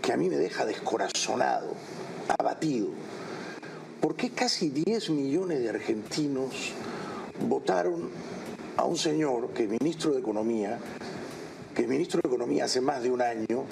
[0.00, 1.74] que a mí me deja descorazonado,
[2.38, 2.90] abatido.
[4.00, 6.72] ¿Por qué casi 10 millones de argentinos
[7.40, 8.10] votaron
[8.76, 10.78] a un señor que es ministro de Economía,
[11.74, 13.64] que es ministro de Economía hace más de un año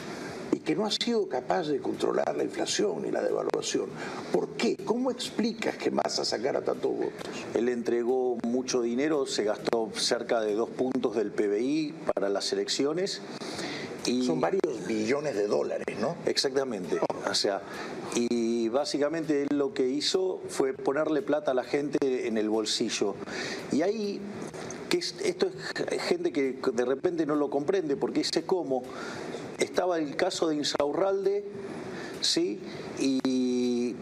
[0.54, 3.88] y que no ha sido capaz de controlar la inflación y la devaluación?
[4.32, 4.76] ¿Por qué?
[4.76, 7.12] ¿Cómo explicas que Massa sacara tantos votos?
[7.54, 13.20] Él entregó mucho dinero, se gastó cerca de dos puntos del PBI para las elecciones.
[14.06, 16.16] Y Son varios billones de dólares, ¿no?
[16.26, 17.00] Exactamente.
[17.28, 17.62] O sea,
[18.14, 23.16] y básicamente él lo que hizo fue ponerle plata a la gente en el bolsillo.
[23.72, 24.20] Y ahí,
[24.88, 25.48] que esto
[25.90, 28.84] es gente que de repente no lo comprende, porque dice cómo.
[29.58, 31.44] Estaba el caso de Insaurralde,
[32.20, 32.60] ¿sí?
[32.98, 33.96] Y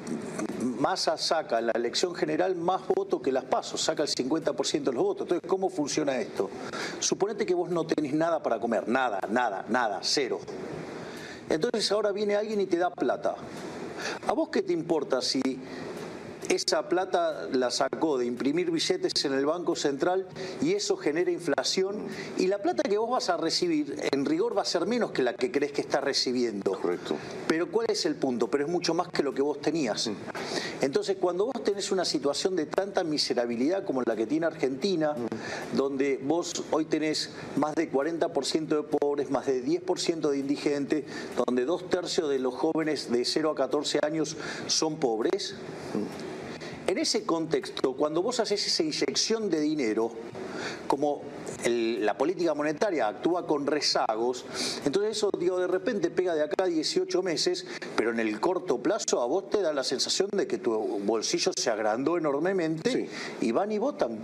[0.79, 4.93] Massa saca en la elección general más votos que las pasos, saca el 50% de
[4.93, 5.23] los votos.
[5.27, 6.51] Entonces, ¿cómo funciona esto?
[6.99, 10.41] Suponete que vos no tenés nada para comer, nada, nada, nada, cero.
[11.49, 13.37] Entonces ahora viene alguien y te da plata.
[14.27, 15.41] ¿A vos qué te importa si
[16.49, 20.27] esa plata la sacó de imprimir billetes en el Banco Central
[20.61, 22.07] y eso genera inflación?
[22.39, 25.23] Y la plata que vos vas a recibir en rigor va a ser menos que
[25.23, 26.73] la que crees que estás recibiendo.
[26.73, 27.17] Correcto.
[27.47, 28.49] Pero ¿cuál es el punto?
[28.49, 30.11] Pero es mucho más que lo que vos tenías.
[30.81, 35.15] Entonces, cuando vos tenés una situación de tanta miserabilidad como la que tiene Argentina,
[35.75, 41.05] donde vos hoy tenés más de 40% de pobres, más de 10% de indigentes,
[41.47, 45.55] donde dos tercios de los jóvenes de 0 a 14 años son pobres,
[46.93, 50.13] en ese contexto, cuando vos haces esa inyección de dinero,
[50.87, 51.23] como
[51.65, 54.45] el- la política monetaria actúa con rezagos,
[54.85, 58.79] entonces eso digo, de repente pega de acá a 18 meses, pero en el corto
[58.83, 60.73] plazo a vos te da la sensación de que tu
[61.05, 63.09] bolsillo se agrandó enormemente Sí.
[63.41, 64.19] y van y votan.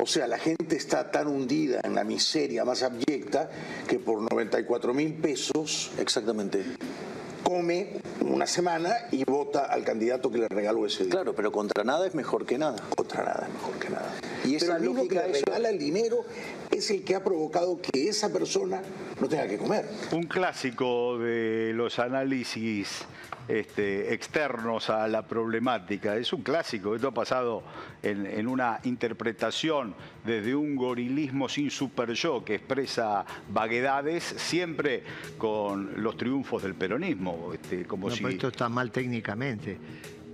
[0.00, 3.50] O sea, la gente está tan hundida en la miseria más abyecta
[3.88, 6.64] que por 94 mil pesos Exactamente.
[7.44, 7.88] Come
[8.20, 11.18] una semana y vota al candidato que le regaló ese dinero.
[11.20, 12.76] Claro, pero contra nada es mejor que nada.
[12.96, 14.10] Contra nada, mejor que nada.
[14.44, 16.24] Y esa Pero el mismo que le eso- regala el dinero
[16.70, 18.82] es el que ha provocado que esa persona
[19.20, 19.86] no tenga que comer.
[20.12, 23.04] Un clásico de los análisis
[23.48, 26.16] este, externos a la problemática.
[26.16, 26.94] Es un clásico.
[26.94, 27.62] Esto ha pasado
[28.02, 35.02] en, en una interpretación desde un gorilismo sin super yo que expresa vaguedades, siempre
[35.38, 37.52] con los triunfos del peronismo.
[37.52, 38.24] Este, como No, si...
[38.24, 39.78] esto está mal técnicamente,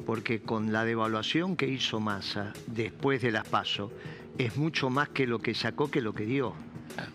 [0.07, 3.92] porque con la devaluación que hizo Massa después de las PASO,
[4.38, 6.55] es mucho más que lo que sacó que lo que dio.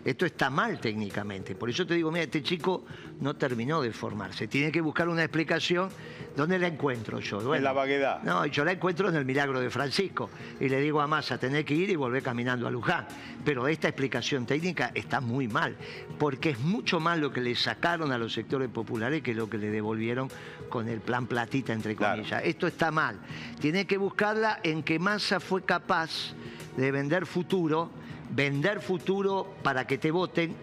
[0.04, 1.56] Esto está mal técnicamente.
[1.56, 2.86] Por eso te digo, mira, este chico
[3.22, 4.48] no terminó de formarse.
[4.48, 5.90] Tiene que buscar una explicación.
[6.36, 7.56] ¿Dónde la encuentro yo?
[7.56, 8.22] en la vaguedad.
[8.24, 10.30] No, yo la encuentro en el milagro de Francisco.
[10.60, 13.08] Y le digo a Massa, tenés que ir y volver caminando a Luján.
[13.44, 15.76] Pero esta explicación técnica está muy mal.
[16.20, 19.58] Porque es mucho más lo que le sacaron a los sectores populares que lo que
[19.58, 20.30] le devolvieron
[20.70, 22.42] con el plan platita, entre comillas.
[22.44, 23.20] Esto está mal.
[23.60, 26.34] Tiene que buscarla en que Massa fue capaz
[26.76, 27.90] de vender futuro
[28.32, 30.56] vender futuro para que te voten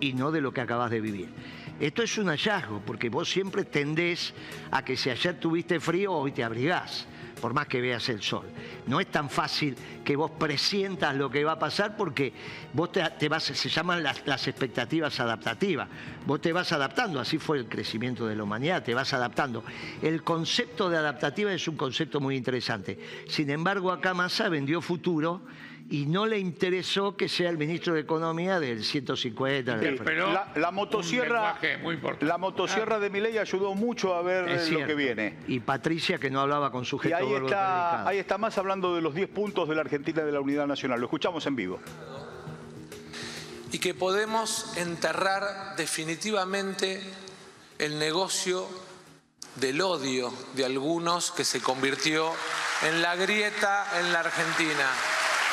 [0.00, 1.28] y no de lo que acabas de vivir.
[1.80, 4.34] Esto es un hallazgo, porque vos siempre tendés
[4.70, 7.06] a que si ayer tuviste frío, hoy te abrigás,
[7.40, 8.46] por más que veas el sol.
[8.86, 12.32] No es tan fácil que vos presientas lo que va a pasar porque
[12.72, 15.88] vos te, vas, se llaman las, las, expectativas adaptativas.
[16.24, 19.64] Vos te vas adaptando, así fue el crecimiento de la humanidad, te vas adaptando.
[20.02, 22.96] El concepto de adaptativa es un concepto muy interesante.
[23.26, 25.42] Sin embargo, acá Massa vendió futuro
[25.92, 29.76] y no le interesó que sea el ministro de Economía del 150.
[30.56, 31.58] la, motosierra,
[32.20, 35.36] la motosierra de Miley ayudó mucho a ver lo que viene.
[35.48, 38.96] Y Patricia que no hablaba con su gesto Y ahí está, ahí está más hablando
[38.96, 40.98] de los 10 puntos de la Argentina de la Unidad Nacional.
[40.98, 41.78] Lo escuchamos en vivo.
[43.70, 47.02] Y que podemos enterrar definitivamente
[47.78, 48.66] el negocio
[49.56, 52.32] del odio de algunos que se convirtió
[52.88, 54.88] en la grieta en la Argentina.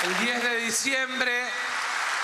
[0.03, 1.43] El 10 de diciembre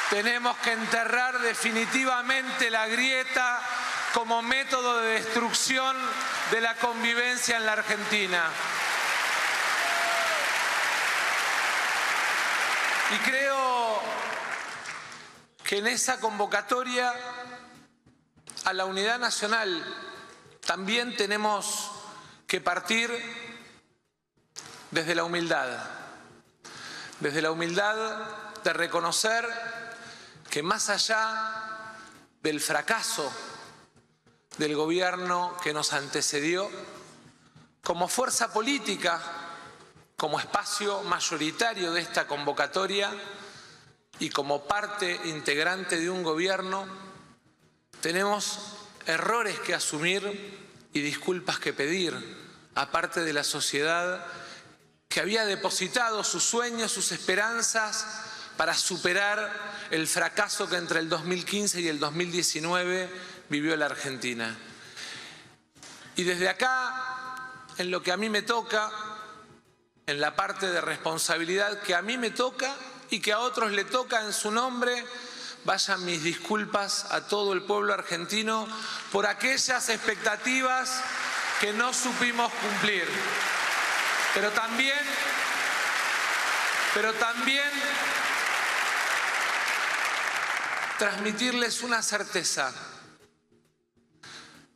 [0.10, 3.60] tenemos que enterrar definitivamente la grieta
[4.14, 5.94] como método de destrucción
[6.52, 8.50] de la convivencia en la Argentina.
[13.14, 14.02] Y creo
[15.62, 17.14] que en esa convocatoria
[18.64, 19.84] a la unidad nacional
[20.66, 21.92] también tenemos
[22.48, 23.12] que partir
[24.92, 26.05] desde la humildad
[27.20, 27.96] desde la humildad
[28.64, 29.48] de reconocer
[30.50, 31.94] que más allá
[32.42, 33.32] del fracaso
[34.58, 36.70] del gobierno que nos antecedió,
[37.84, 39.22] como fuerza política,
[40.18, 43.12] como espacio mayoritario de esta convocatoria
[44.20, 46.88] y como parte integrante de un gobierno,
[48.02, 48.60] tenemos
[49.06, 52.16] errores que asumir y disculpas que pedir,
[52.76, 54.26] aparte de la sociedad
[55.10, 58.06] que había depositado sus sueños, sus esperanzas
[58.58, 59.52] para superar
[59.92, 63.10] el fracaso que entre el 2015 y el 2019
[63.50, 64.58] vivió la Argentina.
[66.16, 68.92] Y desde acá, en lo que a mí me toca,
[70.08, 72.74] en la parte de responsabilidad que a mí me toca
[73.10, 75.06] y que a otros le toca en su nombre,
[75.66, 78.68] vayan mis disculpas a todo el pueblo argentino
[79.12, 81.02] por aquellas expectativas
[81.60, 83.06] que no supimos cumplir.
[84.36, 85.00] Pero también,
[86.94, 87.72] pero también
[91.00, 92.74] transmitirles una certeza.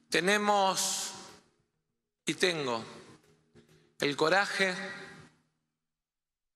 [0.09, 1.11] Tenemos
[2.25, 2.85] y tengo
[3.99, 4.73] el coraje,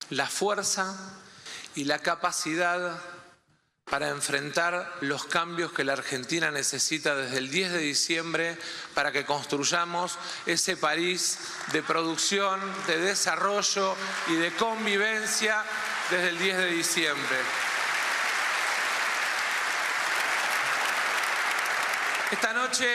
[0.10, 0.96] la fuerza
[1.76, 3.02] y la capacidad
[3.94, 8.58] para enfrentar los cambios que la Argentina necesita desde el 10 de diciembre
[8.96, 11.38] para que construyamos ese París
[11.74, 13.96] de producción, de desarrollo
[14.30, 15.64] y de convivencia
[16.10, 17.38] desde el 10 de diciembre.
[22.32, 22.88] Esta noche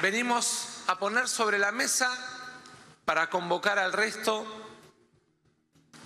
[0.00, 2.16] venimos a poner sobre la mesa
[3.04, 4.46] para convocar al resto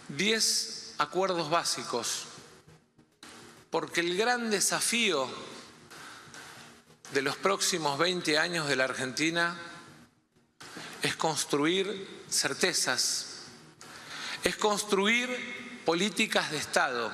[0.09, 2.32] 10 acuerdos básicos
[3.73, 5.27] porque el gran desafío
[7.15, 9.59] de los próximos 20 años de la Argentina
[11.01, 13.47] es construir certezas,
[14.45, 17.11] es construir políticas de Estado,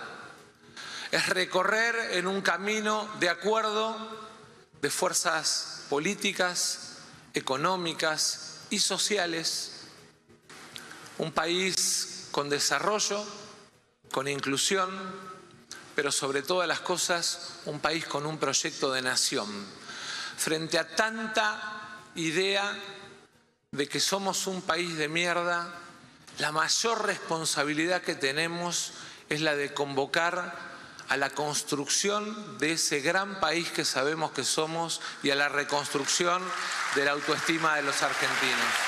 [1.13, 3.97] es recorrer en un camino de acuerdo
[4.83, 6.97] de fuerzas políticas,
[7.35, 9.83] económicas y sociales,
[11.19, 13.25] un país con desarrollo,
[14.11, 15.38] con inclusión,
[15.99, 19.49] pero sobre todas las cosas un país con un proyecto de nación.
[20.37, 22.73] Frente a tanta idea
[23.73, 25.75] de que somos un país de mierda,
[26.39, 28.93] la mayor responsabilidad que tenemos
[29.29, 30.57] es la de convocar
[31.09, 36.41] a la construcción de ese gran país que sabemos que somos y a la reconstrucción
[36.95, 38.88] de la autoestima de los argentinos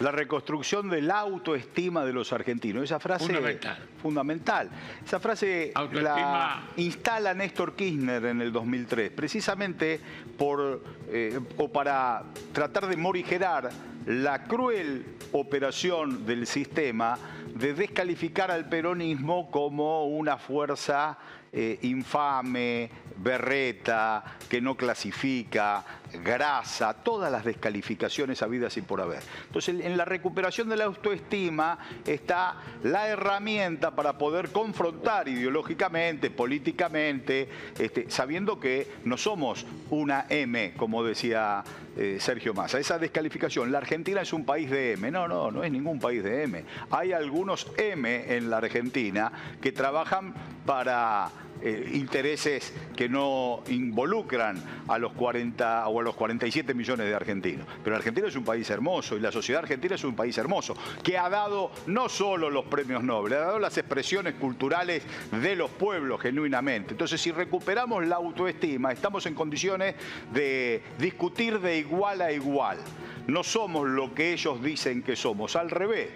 [0.00, 2.84] la reconstrucción de la autoestima de los argentinos.
[2.84, 3.78] Esa frase fundamental.
[4.00, 4.70] fundamental.
[5.04, 10.00] Esa frase la instala Néstor Kirchner en el 2003, precisamente
[10.36, 13.70] por eh, o para tratar de morigerar
[14.06, 17.18] la cruel operación del sistema
[17.54, 21.18] de descalificar al peronismo como una fuerza
[21.52, 25.82] eh, infame, berreta, que no clasifica,
[26.12, 29.22] grasa, todas las descalificaciones habidas y por haber.
[29.46, 37.48] Entonces, en la recuperación de la autoestima está la herramienta para poder confrontar ideológicamente, políticamente,
[37.78, 41.64] este, sabiendo que no somos una M, como decía
[41.96, 42.78] eh, Sergio Massa.
[42.78, 45.10] Esa descalificación, la Argentina es un país de M.
[45.10, 46.64] No, no, no es ningún país de M.
[46.90, 49.32] Hay algunos M en la Argentina
[49.62, 50.34] que trabajan
[50.66, 51.30] para
[51.62, 57.66] eh, intereses que no involucran a los 40 o a los 47 millones de argentinos.
[57.82, 61.18] Pero Argentina es un país hermoso y la sociedad argentina es un país hermoso, que
[61.18, 66.20] ha dado no solo los premios Nobel, ha dado las expresiones culturales de los pueblos
[66.20, 66.92] genuinamente.
[66.92, 69.94] Entonces, si recuperamos la autoestima, estamos en condiciones
[70.32, 72.78] de discutir de igual a igual.
[73.26, 76.10] No somos lo que ellos dicen que somos, al revés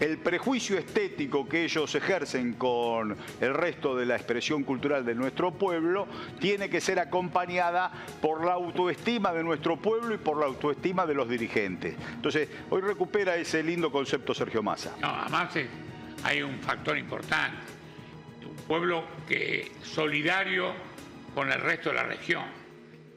[0.00, 5.52] el prejuicio estético que ellos ejercen con el resto de la expresión cultural de nuestro
[5.52, 6.06] pueblo
[6.38, 7.90] tiene que ser acompañada
[8.20, 11.96] por la autoestima de nuestro pueblo y por la autoestima de los dirigentes.
[12.14, 14.94] Entonces, hoy recupera ese lindo concepto Sergio Massa.
[15.00, 15.54] No, además
[16.24, 17.56] hay un factor importante,
[18.48, 20.72] un pueblo que solidario
[21.34, 22.44] con el resto de la región,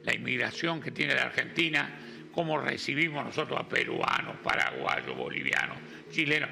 [0.04, 1.90] la inmigración que tiene la Argentina,
[2.32, 5.76] cómo recibimos nosotros a peruanos, paraguayos, bolivianos,
[6.12, 6.50] chilenos.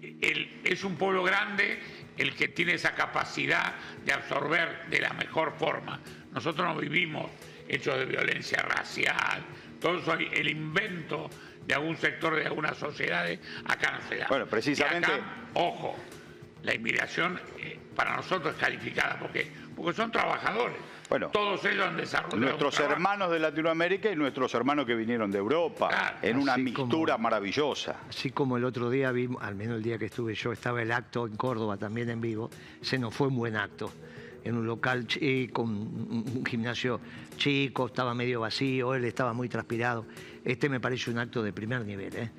[0.00, 1.80] es un pueblo grande
[2.16, 3.74] el que tiene esa capacidad
[4.04, 6.00] de absorber de la mejor forma.
[6.32, 7.30] Nosotros no vivimos
[7.68, 9.42] hechos de violencia racial,
[9.80, 11.28] todo eso, el invento
[11.66, 14.26] de algún sector de algunas sociedades, acá no se da.
[14.28, 15.10] Bueno, precisamente.
[15.54, 15.96] ojo,
[16.62, 20.76] la inmigración eh, para nosotros es calificada porque, porque son trabajadores.
[21.12, 22.38] Bueno, todos ellos han desarrollado.
[22.38, 27.96] Nuestros hermanos de Latinoamérica y nuestros hermanos que vinieron de Europa, en una mixtura maravillosa.
[28.08, 30.90] Así como el otro día vimos, al menos el día que estuve yo, estaba el
[30.90, 32.48] acto en Córdoba también en vivo,
[32.80, 33.92] se nos fue un buen acto.
[34.42, 36.98] En un local chico, un gimnasio
[37.36, 40.06] chico, estaba medio vacío, él estaba muy transpirado.
[40.42, 42.16] Este me parece un acto de primer nivel.
[42.16, 42.30] ¿eh?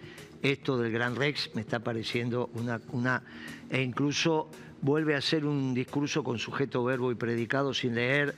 [0.42, 3.22] Esto del Gran Rex me está pareciendo una, una.
[3.70, 4.50] e incluso
[4.84, 8.36] vuelve a ser un discurso con sujeto, verbo y predicado sin leer.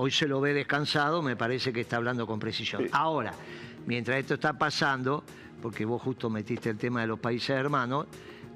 [0.00, 2.88] Hoy se lo ve descansado, me parece que está hablando con precisión.
[2.92, 3.32] Ahora,
[3.84, 5.24] mientras esto está pasando,
[5.60, 8.06] porque vos justo metiste el tema de los países hermanos,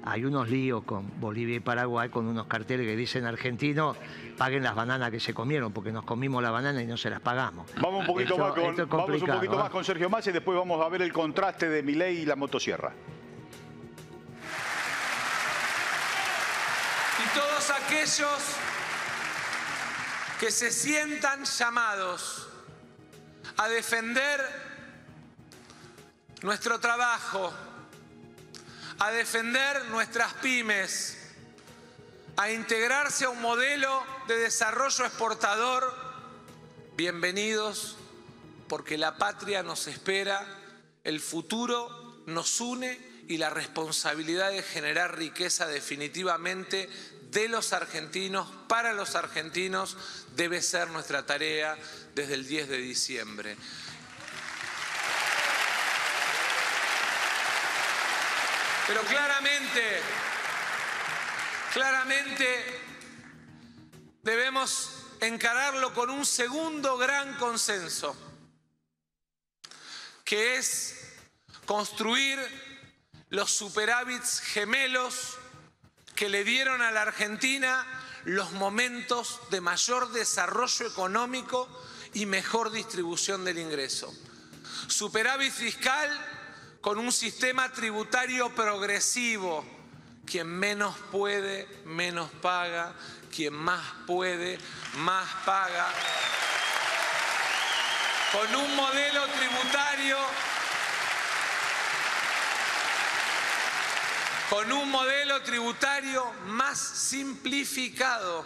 [0.05, 3.97] hay unos líos con Bolivia y Paraguay con unos carteles que dicen argentinos
[4.37, 7.19] paguen las bananas que se comieron, porque nos comimos la banana y no se las
[7.19, 7.69] pagamos.
[7.75, 10.81] Vamos un poquito, más, con, vamos un poquito más con Sergio Massa y después vamos
[10.81, 12.93] a ver el contraste de Milei y la motosierra.
[17.33, 18.57] todos aquellos
[20.43, 22.49] que se sientan llamados
[23.55, 24.41] a defender
[26.41, 27.53] nuestro trabajo,
[28.99, 31.17] a defender nuestras pymes,
[32.35, 35.95] a integrarse a un modelo de desarrollo exportador,
[36.97, 37.95] bienvenidos
[38.67, 40.45] porque la patria nos espera,
[41.05, 46.89] el futuro nos une y la responsabilidad de generar riqueza definitivamente
[47.31, 49.97] de los argentinos, para los argentinos,
[50.35, 51.77] debe ser nuestra tarea
[52.15, 53.57] desde el 10 de diciembre.
[58.87, 60.01] Pero claramente,
[61.71, 62.81] claramente
[64.21, 64.89] debemos
[65.21, 68.15] encararlo con un segundo gran consenso,
[70.25, 70.99] que es
[71.65, 72.39] construir
[73.29, 75.37] los superávits gemelos
[76.15, 81.67] que le dieron a la Argentina los momentos de mayor desarrollo económico
[82.13, 84.13] y mejor distribución del ingreso.
[84.87, 86.09] Superávit fiscal
[86.81, 89.65] con un sistema tributario progresivo.
[90.25, 92.93] Quien menos puede, menos paga.
[93.33, 94.59] Quien más puede,
[94.97, 95.87] más paga.
[98.31, 100.17] Con un modelo tributario
[104.53, 108.45] con un modelo tributario más simplificado.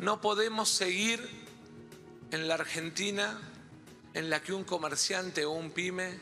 [0.00, 1.46] No podemos seguir
[2.32, 3.38] en la Argentina
[4.12, 6.18] en la que un comerciante o un pyme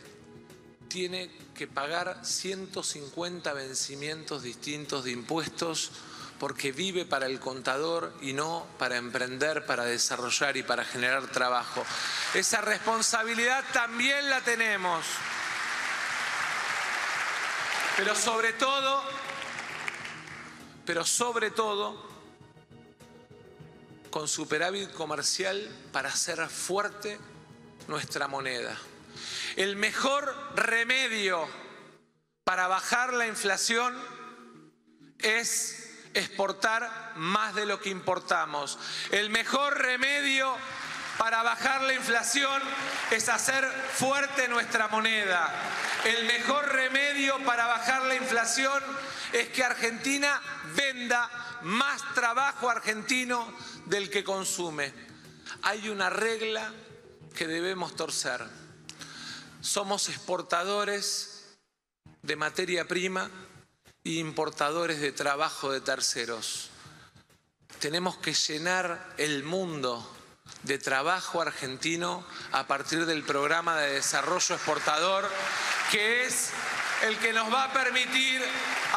[0.88, 5.90] tiene que pagar 150 vencimientos distintos de impuestos
[6.38, 11.82] porque vive para el contador y no para emprender, para desarrollar y para generar trabajo.
[12.34, 15.06] Esa responsabilidad también la tenemos.
[18.02, 19.02] Pero sobre todo,
[20.86, 22.02] pero sobre todo,
[24.08, 27.20] con superávit comercial para hacer fuerte
[27.88, 28.74] nuestra moneda.
[29.54, 31.46] El mejor remedio
[32.42, 33.94] para bajar la inflación
[35.18, 38.78] es exportar más de lo que importamos.
[39.10, 40.56] El mejor remedio
[41.20, 42.62] para bajar la inflación
[43.10, 43.62] es hacer
[43.92, 45.52] fuerte nuestra moneda.
[46.02, 48.82] El mejor remedio para bajar la inflación
[49.30, 50.40] es que Argentina
[50.74, 53.54] venda más trabajo argentino
[53.84, 54.94] del que consume.
[55.60, 56.72] Hay una regla
[57.36, 58.42] que debemos torcer.
[59.60, 61.54] Somos exportadores
[62.22, 63.30] de materia prima
[64.04, 66.70] e importadores de trabajo de terceros.
[67.78, 70.16] Tenemos que llenar el mundo
[70.62, 75.24] de trabajo argentino a partir del programa de desarrollo exportador,
[75.90, 76.52] que es
[77.08, 78.42] el que nos va a permitir,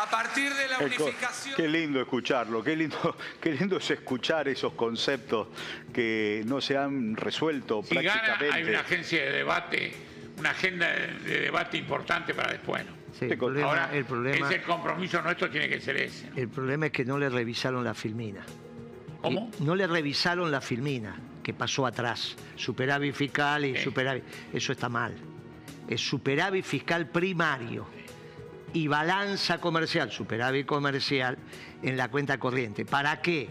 [0.01, 1.55] a partir de la unificación...
[1.55, 5.47] Qué lindo escucharlo, qué lindo, qué lindo es escuchar esos conceptos
[5.93, 8.45] que no se han resuelto si prácticamente.
[8.45, 9.93] Gana, hay una agencia de debate,
[10.37, 12.85] una agenda de debate importante para después.
[12.85, 12.91] ¿no?
[13.17, 16.29] Sí, el problema, Ahora, el problema, ese compromiso nuestro tiene que ser ese.
[16.29, 16.35] ¿no?
[16.35, 18.43] el problema es que no le revisaron la filmina.
[19.21, 19.49] ¿Cómo?
[19.57, 22.35] Y no le revisaron la filmina que pasó atrás.
[22.55, 24.23] Superávit fiscal y superávit.
[24.53, 25.13] Eso está mal.
[25.87, 27.85] Es superávit fiscal primario
[28.73, 31.37] y balanza comercial, superávit comercial
[31.83, 32.85] en la cuenta corriente.
[32.85, 33.49] ¿Para qué?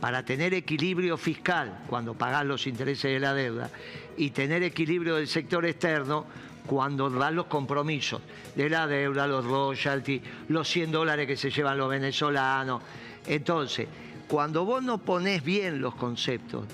[0.00, 3.70] Para tener equilibrio fiscal cuando pagás los intereses de la deuda
[4.16, 6.26] y tener equilibrio del sector externo
[6.66, 8.20] cuando dan los compromisos
[8.54, 12.82] de la deuda, los royalties, los 100 dólares que se llevan los venezolanos.
[13.26, 13.88] Entonces,
[14.28, 16.64] cuando vos no ponés bien los conceptos,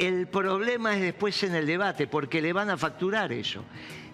[0.00, 3.62] el problema es después en el debate, porque le van a facturar eso.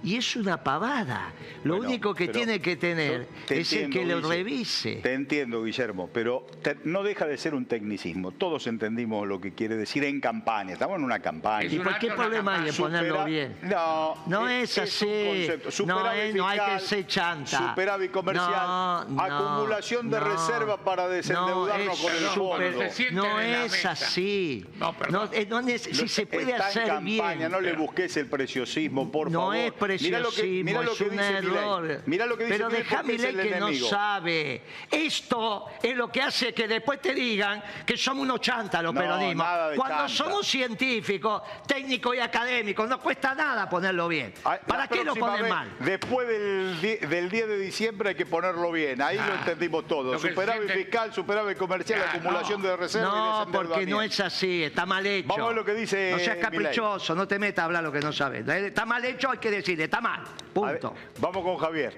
[0.02, 1.32] Y es una pavada.
[1.64, 4.96] Lo Bueno, único que tiene que tener te es el que lo revise.
[4.96, 8.30] Te entiendo, Guillermo, pero te- no deja de ser un tecnicismo.
[8.32, 10.74] Todos entendimos lo que quiere decir en campaña.
[10.74, 11.66] Estamos en una campaña.
[11.66, 12.86] Es ¿Y un por qué problema hay en campaña.
[12.88, 13.58] ponerlo Supera- bien?
[13.62, 15.06] No, No es, un así.
[15.26, 15.64] concepto.
[15.66, 17.68] No, Superávit es- no hay que ser chanta.
[17.70, 22.52] Superávit comercial, No, no, acumulación de no, reserva para desendeudarnos no, con el es fondo.
[22.52, 24.64] super- Se no es así.
[24.78, 25.30] No, perdón.
[25.32, 27.52] eh, no es- si se puede Está hacer en campaña, bien.
[27.52, 29.56] no le busques el preciosismo, por no favor.
[29.56, 32.02] es preciosismo, es que un error.
[32.06, 34.62] Mirá lo que dice Pero deja Milei que no sabe.
[34.90, 39.00] Esto es lo que hace que después te digan que somos unos chantas los No,
[39.00, 39.46] peronismos.
[39.76, 40.08] Cuando chanta.
[40.08, 44.32] somos científicos, técnicos y académicos, no cuesta nada ponerlo bien.
[44.44, 45.68] Ah, ¿Para qué lo ponen vez, mal?
[45.80, 49.00] Después del, del 10 de diciembre hay que ponerlo bien.
[49.02, 50.12] Ahí lo Ah, entendimos todo.
[50.14, 52.68] lo Superávit siente- fiscal, superávit comercial, Ah, acumulación no.
[52.68, 53.68] de reservas y No, desendeudamiento.
[53.74, 55.28] porque no es así, está mal hecho.
[55.28, 57.92] Vamos a ver lo que dice No seas caprichoso, no te metas a hablar lo
[57.92, 58.46] que no sabes.
[58.46, 60.20] Está mal hecho, hay que decirle, está mal.
[60.20, 60.94] A ver, Punto.
[61.20, 61.94] vamos con Javier.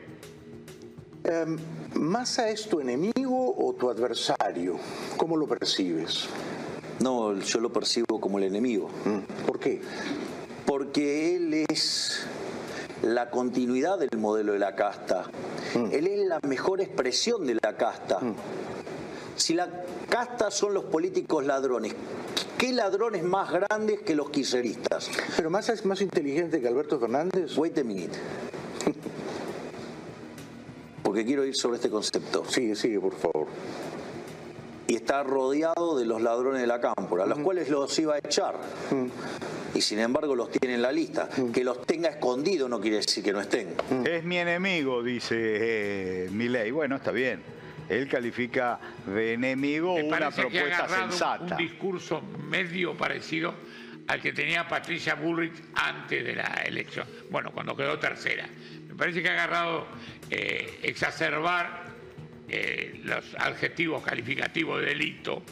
[1.24, 1.56] Em,
[1.94, 4.76] ¿Massa es tu enemigo o tu adversario?
[5.16, 6.28] ¿Cómo lo percibes?
[7.00, 8.88] No, yo lo percibo como el enemigo.
[9.04, 9.80] Mm, ¿Por qué?
[10.66, 12.26] Porque él es
[13.02, 15.24] la continuidad del modelo de la casta.
[15.92, 18.18] Él es la mejor expresión de la casta.
[19.38, 19.68] Si la
[20.10, 21.94] casta son los políticos ladrones,
[22.58, 25.08] ¿qué ladrones más grandes que los quiseristas?
[25.36, 27.56] ¿Pero Massa es más inteligente que Alberto Fernández?
[27.56, 28.18] Wait a minute.
[31.02, 32.44] Porque quiero ir sobre este concepto.
[32.44, 33.46] Sigue, sigue, por favor.
[34.88, 38.18] y está rodeado de los ladrones de la cámpora, a los cuales los iba a
[38.18, 38.56] echar.
[39.74, 41.28] Y sin embargo los tiene en la lista.
[41.52, 43.74] Que los tenga escondido no quiere decir que no estén.
[44.04, 46.70] Es mi enemigo, dice eh, Milei.
[46.70, 47.57] Bueno, está bien.
[47.88, 51.44] Él califica de enemigo Me una parece que ha propuesta agarrado un- sensata.
[51.44, 53.54] un discurso medio parecido
[54.08, 58.46] al que tenía Patricia Bullrich antes de la elección, bueno, cuando quedó tercera.
[58.86, 59.86] Me parece que ha agarrado
[60.30, 61.84] eh, exacerbar
[62.48, 65.42] eh, los adjetivos calificativos de delito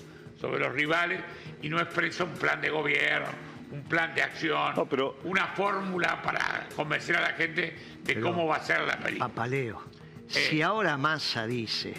[0.41, 1.20] sobre los rivales
[1.62, 3.28] y no expresa un plan de gobierno,
[3.72, 8.47] un plan de acción, No, pero- una fórmula para convencer a la gente de cómo
[8.47, 9.28] va a ser la película.
[9.28, 9.82] Papaleo.
[10.28, 10.47] Eh.
[10.51, 11.95] Si ahora Massa dice,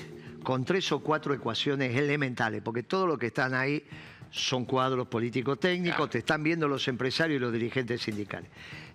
[0.48, 3.84] con tres o cuatro ecuaciones elementales, porque todo lo que están ahí
[4.32, 6.10] son cuadros político-técnicos, Claro.
[6.10, 8.50] te están viendo los empresarios y los dirigentes sindicales.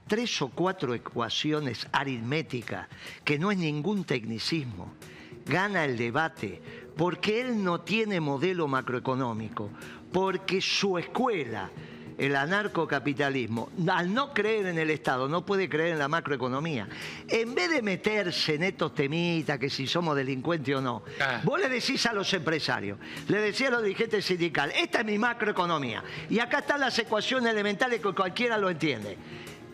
[0.07, 2.89] Tres o cuatro ecuaciones aritméticas,
[3.23, 4.95] que no es ningún tecnicismo,
[5.45, 6.63] gana el debate,
[6.97, 9.69] porque él no tiene modelo macroeconómico,
[10.11, 11.71] porque su escuela,
[12.19, 16.89] el anarcocapitalismo, al no creer en el Estado, no puede creer en la macroeconomía.
[17.29, 21.41] En vez de meterse en estos temitas, que si somos delincuentes o no, Ah.
[21.45, 22.99] vos le decís a los empresarios,
[23.29, 27.53] le decís a los dirigentes sindicales, esta es mi macroeconomía, y acá están las ecuaciones
[27.53, 29.17] elementales que cualquiera lo entiende.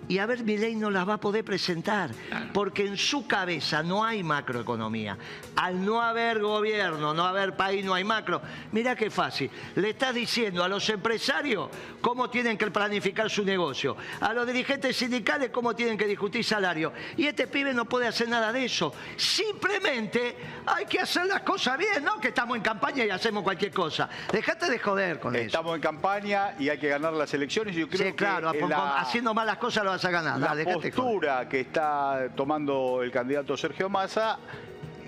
[0.08, 2.10] Y a ver, ley no las va a poder presentar,
[2.52, 5.18] porque en su cabeza no hay macroeconomía.
[5.56, 8.40] Al no haber gobierno, no haber país, no hay macro.
[8.72, 9.50] Mira qué fácil.
[9.74, 11.68] Le estás diciendo a los empresarios
[12.00, 16.92] cómo tienen que planificar su negocio, a los dirigentes sindicales cómo tienen que discutir salario.
[17.16, 18.94] Y este pibe no puede hacer nada de eso.
[19.16, 23.72] Simplemente hay que hacer las cosas bien, no que estamos en campaña y hacemos cualquier
[23.72, 24.08] cosa.
[24.32, 25.46] Dejate de joder con eso.
[25.46, 27.74] Estamos en campaña y hay que ganar las elecciones.
[27.74, 28.50] Yo creo sí, claro,
[28.96, 30.56] haciendo malas cosas lo vas a ganar.
[30.56, 34.38] La postura que está tomando el candidato Sergio Massa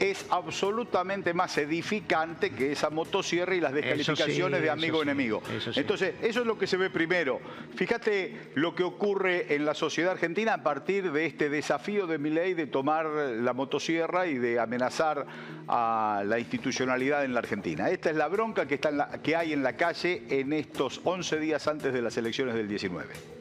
[0.01, 5.43] es absolutamente más edificante que esa motosierra y las descalificaciones de amigo-enemigo.
[5.77, 7.39] Entonces, eso es lo que se ve primero.
[7.75, 12.55] Fíjate lo que ocurre en la sociedad argentina a partir de este desafío de ley
[12.55, 15.27] de tomar la motosierra y de amenazar
[15.69, 17.91] a la institucionalidad en la Argentina.
[17.91, 21.69] Esta es la bronca que, está que hay en la calle en estos 11 días
[21.69, 23.40] antes de las elecciones del 19.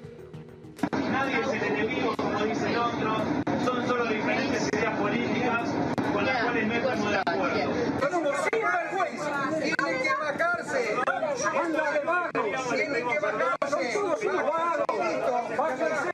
[1.19, 3.17] Nadie es el enemigo, como dice el otro,
[3.65, 5.69] son solo diferentes ideas políticas
[6.13, 7.73] con las cuales no estamos de acuerdo.
[8.49, 10.95] sin vergüenza, tienen que bajarse.
[12.73, 13.99] Tienen que bajarse.
[15.57, 16.11] Bájense.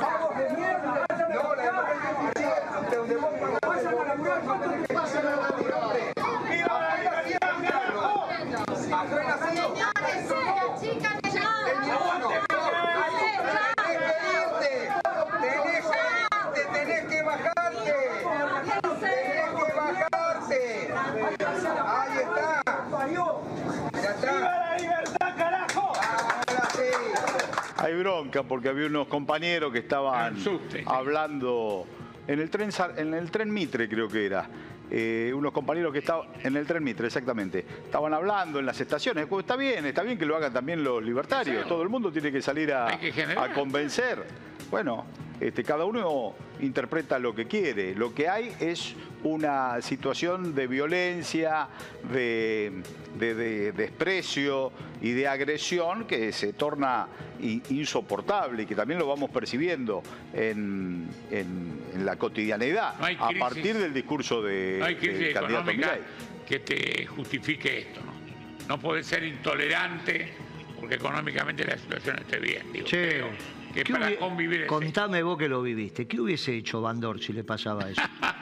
[0.00, 1.06] Vamos de mierda.
[1.34, 2.54] No, la democracia
[2.90, 3.30] donde vos
[3.62, 5.99] a laburar, ¿cuánto te pasan a laburar?
[27.90, 30.36] Hay bronca porque había unos compañeros que estaban
[30.86, 31.86] hablando
[32.28, 34.48] en el tren en el tren Mitre creo que era.
[34.92, 39.26] Eh, unos compañeros que estaban en el tren Mitre, exactamente, estaban hablando en las estaciones.
[39.26, 41.66] Pues está bien, está bien que lo hagan también los libertarios.
[41.66, 42.86] Todo el mundo tiene que salir a,
[43.36, 44.24] a convencer.
[44.70, 45.04] Bueno,
[45.40, 47.94] este, cada uno interpreta lo que quiere.
[47.94, 51.66] Lo que hay es una situación de violencia,
[52.12, 52.82] de,
[53.74, 54.70] desprecio
[55.00, 57.08] y de agresión que se torna
[57.40, 61.08] insoportable y que también lo vamos percibiendo en,
[62.04, 65.98] la cotidianidad a partir del discurso de, no hay crisis económica
[66.46, 68.00] que te justifique esto.
[68.04, 68.20] ¿no?
[68.68, 70.32] no puede ser intolerante
[70.78, 72.72] porque económicamente la situación esté bien.
[72.72, 74.66] Digo, que para convivir.
[74.66, 76.06] Contame vos que lo viviste.
[76.06, 78.00] ¿Qué hubiese hecho Bandor si le pasaba eso?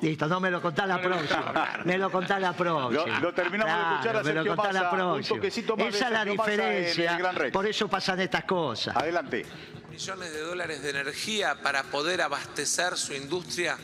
[0.00, 0.08] no.
[0.08, 1.82] Listo, no me lo contás la próxima.
[1.84, 3.20] Me lo contás la próxima.
[3.20, 5.46] Lo, terminamos de escuchar a Sergio Massa, la próxima.
[5.46, 7.18] Esa es la diferencia.
[7.52, 8.96] Por eso pasan estas cosas.
[8.96, 9.44] Adelante.
[9.90, 13.76] Millones de dólares de energía para poder abastecer su industria.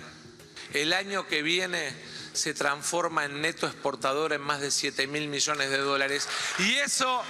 [0.73, 1.93] El año que viene
[2.33, 6.29] se transforma en neto exportador en más de 7 mil millones de dólares.
[6.59, 7.23] Y eso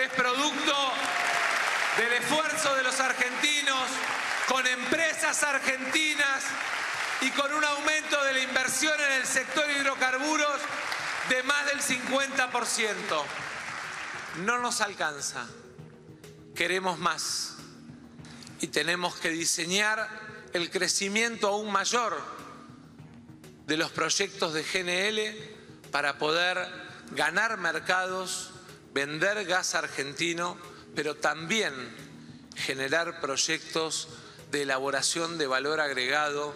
[0.00, 0.74] es producto
[1.96, 3.82] del esfuerzo de los argentinos
[4.48, 6.44] con empresas argentinas
[7.20, 10.60] y con un aumento de la inversión en el sector hidrocarburos
[11.28, 12.94] de más del 50%.
[14.44, 15.46] No nos alcanza,
[16.54, 17.54] queremos más
[18.60, 20.08] y tenemos que diseñar
[20.52, 22.20] el crecimiento aún mayor
[23.66, 26.68] de los proyectos de GNL para poder
[27.12, 28.50] ganar mercados,
[28.92, 30.56] vender gas argentino
[30.94, 31.72] pero también
[32.56, 34.08] generar proyectos
[34.50, 36.54] de elaboración de valor agregado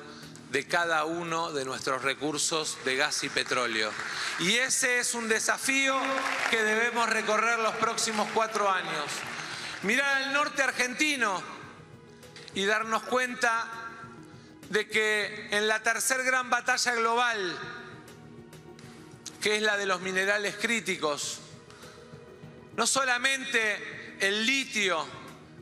[0.51, 3.91] de cada uno de nuestros recursos de gas y petróleo.
[4.41, 5.99] Y ese es un desafío
[6.51, 9.05] que debemos recorrer los próximos cuatro años.
[9.83, 11.43] Mirar al norte argentino
[12.55, 13.69] y darnos cuenta
[14.71, 17.59] de que en la tercer gran batalla global,
[19.41, 21.41] que es la de los minerales críticos,
[22.77, 25.07] no solamente el litio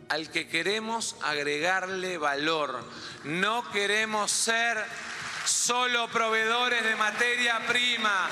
[0.08, 2.84] al que queremos agregarle valor.
[3.24, 4.84] No queremos ser
[5.44, 8.28] solo proveedores de materia prima.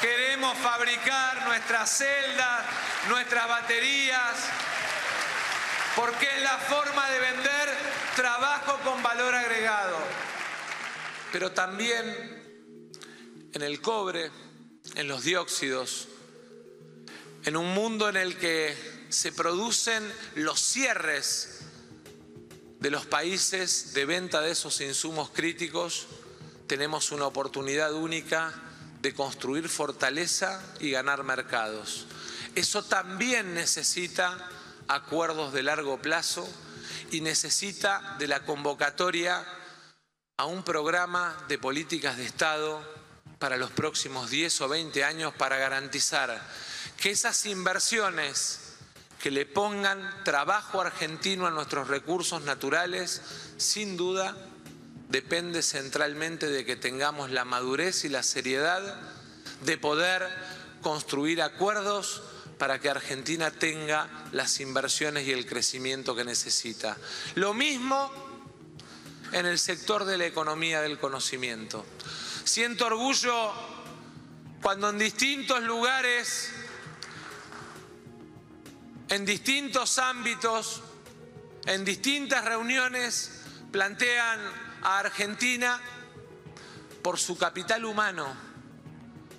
[0.00, 2.64] Queremos fabricar nuestras celdas,
[3.08, 4.34] nuestras baterías,
[5.94, 7.68] porque es la forma de vender
[8.14, 9.96] trabajo con valor agregado.
[11.32, 12.36] Pero también
[13.52, 14.30] en el cobre,
[14.94, 16.08] en los dióxidos,
[17.44, 21.60] en un mundo en el que se producen los cierres
[22.80, 26.06] de los países de venta de esos insumos críticos,
[26.66, 28.52] tenemos una oportunidad única
[29.00, 32.04] de construir fortaleza y ganar mercados.
[32.54, 34.50] Eso también necesita
[34.86, 36.46] acuerdos de largo plazo
[37.10, 39.46] y necesita de la convocatoria
[40.36, 42.82] a un programa de políticas de Estado
[43.38, 46.38] para los próximos 10 o 20 años para garantizar
[46.98, 48.65] que esas inversiones
[49.20, 53.22] que le pongan trabajo argentino a nuestros recursos naturales,
[53.56, 54.36] sin duda
[55.08, 59.00] depende centralmente de que tengamos la madurez y la seriedad
[59.64, 60.28] de poder
[60.82, 62.22] construir acuerdos
[62.58, 66.96] para que Argentina tenga las inversiones y el crecimiento que necesita.
[67.34, 68.10] Lo mismo
[69.32, 71.84] en el sector de la economía del conocimiento.
[72.44, 73.52] Siento orgullo
[74.62, 76.50] cuando en distintos lugares,
[79.08, 80.82] en distintos ámbitos,
[81.66, 84.40] en distintas reuniones, plantean
[84.82, 85.80] a Argentina
[87.02, 88.26] por su capital humano,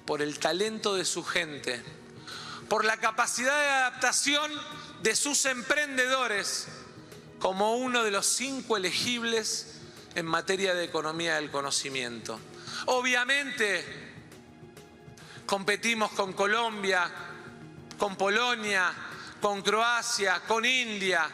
[0.05, 1.83] por el talento de su gente,
[2.69, 4.51] por la capacidad de adaptación
[5.01, 6.67] de sus emprendedores
[7.39, 9.81] como uno de los cinco elegibles
[10.15, 12.39] en materia de economía del conocimiento.
[12.87, 13.85] Obviamente,
[15.45, 17.11] competimos con Colombia,
[17.97, 18.93] con Polonia,
[19.41, 21.29] con Croacia, con India,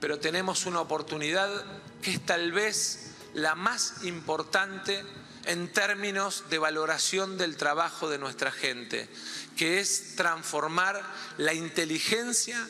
[0.00, 1.64] pero tenemos una oportunidad
[2.02, 5.04] que es tal vez la más importante
[5.44, 9.08] en términos de valoración del trabajo de nuestra gente,
[9.56, 11.00] que es transformar
[11.38, 12.66] la inteligencia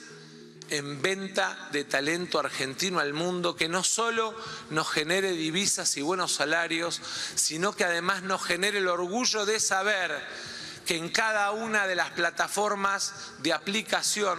[0.68, 4.34] en venta de talento argentino al mundo, que no solo
[4.70, 7.00] nos genere divisas y buenos salarios,
[7.34, 10.12] sino que además nos genere el orgullo de saber
[10.86, 14.38] que en cada una de las plataformas de aplicación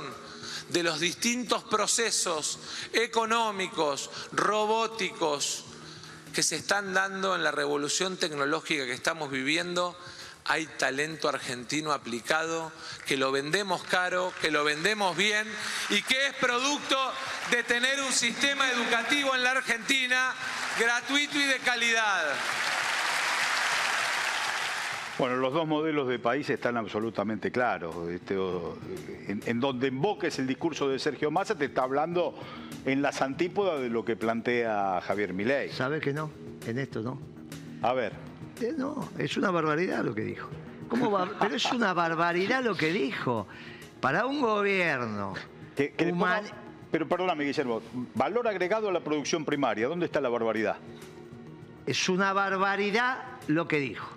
[0.70, 2.60] de los distintos procesos
[2.93, 5.66] económicos, robóticos,
[6.34, 9.98] que se están dando en la revolución tecnológica que estamos viviendo,
[10.45, 12.72] hay talento argentino aplicado,
[13.06, 15.52] que lo vendemos caro, que lo vendemos bien
[15.89, 17.14] y que es producto
[17.52, 20.34] de tener un sistema educativo en la Argentina
[20.80, 22.24] gratuito y de calidad.
[25.18, 28.07] Bueno, los dos modelos de país están absolutamente claros.
[28.09, 32.36] Este, en, en, donde emboques el discurso de Sergio Massa te está hablando
[32.86, 35.72] en las antípodas de lo que plantea Javier Milei.
[35.72, 36.30] ¿Sabe que no?
[36.68, 37.20] En esto no.
[37.82, 38.13] A ver.
[38.61, 40.49] Eh, no, es una barbaridad lo que dijo.
[40.88, 41.28] ¿Cómo va?
[41.39, 43.47] Pero es una barbaridad lo que dijo.
[43.99, 45.34] Para un gobierno
[45.76, 46.43] que, que human...
[46.43, 46.55] ponga,
[46.91, 47.82] Pero perdóname, Guillermo,
[48.13, 50.78] valor agregado a la producción primaria, ¿dónde está la barbaridad?
[51.88, 54.16] Es una barbaridad lo que dijo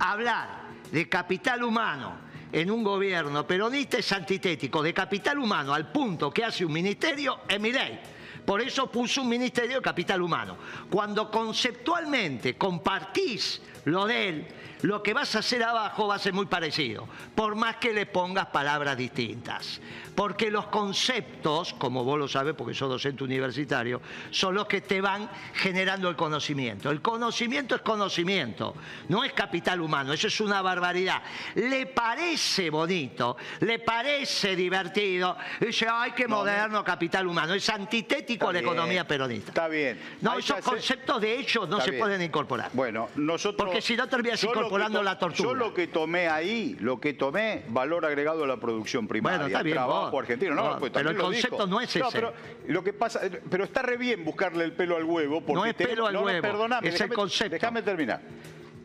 [0.00, 4.82] hablar de capital humano en un gobierno peronista es antitético.
[4.82, 8.00] De capital humano al punto que hace un ministerio es mi ley.
[8.44, 10.56] Por eso puso un ministerio de capital humano.
[10.90, 14.48] Cuando conceptualmente compartís lo de él,
[14.82, 18.06] lo que vas a hacer abajo va a ser muy parecido, por más que le
[18.06, 19.80] pongas palabras distintas.
[20.14, 24.00] Porque los conceptos, como vos lo sabes porque sos docente universitario,
[24.30, 26.90] son los que te van generando el conocimiento.
[26.90, 28.74] El conocimiento es conocimiento,
[29.08, 31.22] no es capital humano, eso es una barbaridad.
[31.54, 38.52] Le parece bonito, le parece divertido, dice, ay, qué moderno capital humano, es antitético a
[38.52, 39.50] la economía peronista.
[39.50, 40.00] Está bien.
[40.20, 42.70] No, esos conceptos de hecho no se pueden incorporar.
[42.72, 43.66] Bueno, nosotros...
[43.66, 45.48] Porque si no terminas incorporando la tortura.
[45.48, 49.38] Yo lo que tomé ahí, lo que tomé, valor agregado a la producción primaria.
[49.38, 50.20] Bueno, está bien, trabajo vos.
[50.20, 50.78] argentino, ¿no?
[50.78, 51.66] Pues pero el concepto dijo.
[51.66, 52.04] no es ese.
[52.12, 52.32] pero
[52.68, 55.40] lo que pasa, pero está re bien buscarle el pelo al huevo.
[55.40, 57.54] Porque No es pelo al no, huevo, perdoname, es el concepto.
[57.54, 58.20] Déjame terminar.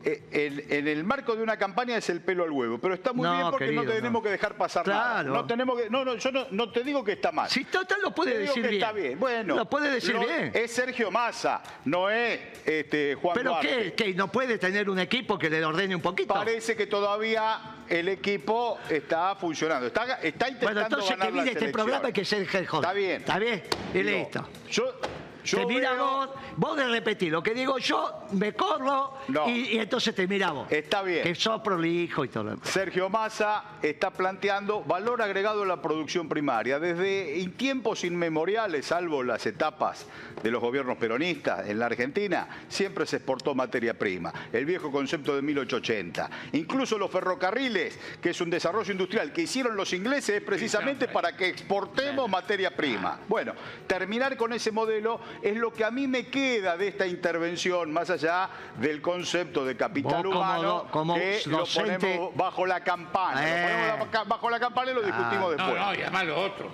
[0.07, 0.21] Eh,
[0.69, 3.33] En, el marco de una campaña es el pelo al huevo, pero está muy No,
[3.35, 4.23] bien porque no querido, tenemos no.
[4.23, 5.13] que dejar pasar nada.
[5.23, 5.33] Claro.
[5.33, 7.49] No tenemos que, no, no, yo no, no te digo que está mal.
[7.49, 8.81] Si total lo puede Te digo decir que bien.
[8.83, 9.19] está bien.
[9.19, 10.51] Bueno, Lo puede decir lo- bien.
[10.53, 13.93] Es Sergio Massa, no es este, Juan ¿Pero Duarte.
[13.95, 14.05] qué?
[14.05, 16.33] ¿Que no puede tener un equipo que le ordene un poquito?
[16.35, 19.87] Parece que todavía el equipo está funcionando.
[19.87, 22.85] Está, está intentando Bueno, entonces que ganar mire las este programa que joder.
[22.85, 23.21] Está bien.
[23.21, 23.63] Está bien.
[23.93, 24.47] Y listo.
[24.69, 24.99] Yo,
[25.45, 29.47] yo te mira veo- vos, vos de repetir lo que digo yo, me corro No.
[29.49, 30.71] y, y entonces te mira vos.
[30.71, 31.23] Está bien.
[31.23, 32.67] Que sos prolijo y todo lo demás.
[32.69, 36.79] Sergio Massa está planteando valor agregado a la producción primaria.
[36.79, 40.05] Desde tiempos inmemoriales, salvo las etapas
[40.43, 44.33] de los gobiernos peronistas en la Argentina, siempre se exportó materia prima.
[44.51, 46.29] El viejo concepto de 1880.
[46.53, 51.35] Incluso los ferrocarriles, que es un desarrollo industrial que hicieron los ingleses, es precisamente para
[51.35, 53.19] que exportemos materia prima.
[53.27, 53.53] Bueno,
[53.87, 58.09] terminar con ese modelo es lo que a mí me queda de esta intervención, más
[58.09, 62.83] allá del concepto de capital como humano, do- como que lo docente- ponemos bajo la
[62.83, 63.41] campana.
[63.41, 63.61] Lo Eh.
[63.63, 65.55] ponemos bajo- bajo la campana y lo discutimos Ah.
[65.55, 65.79] después.
[65.79, 66.69] No, no, y además lo otro.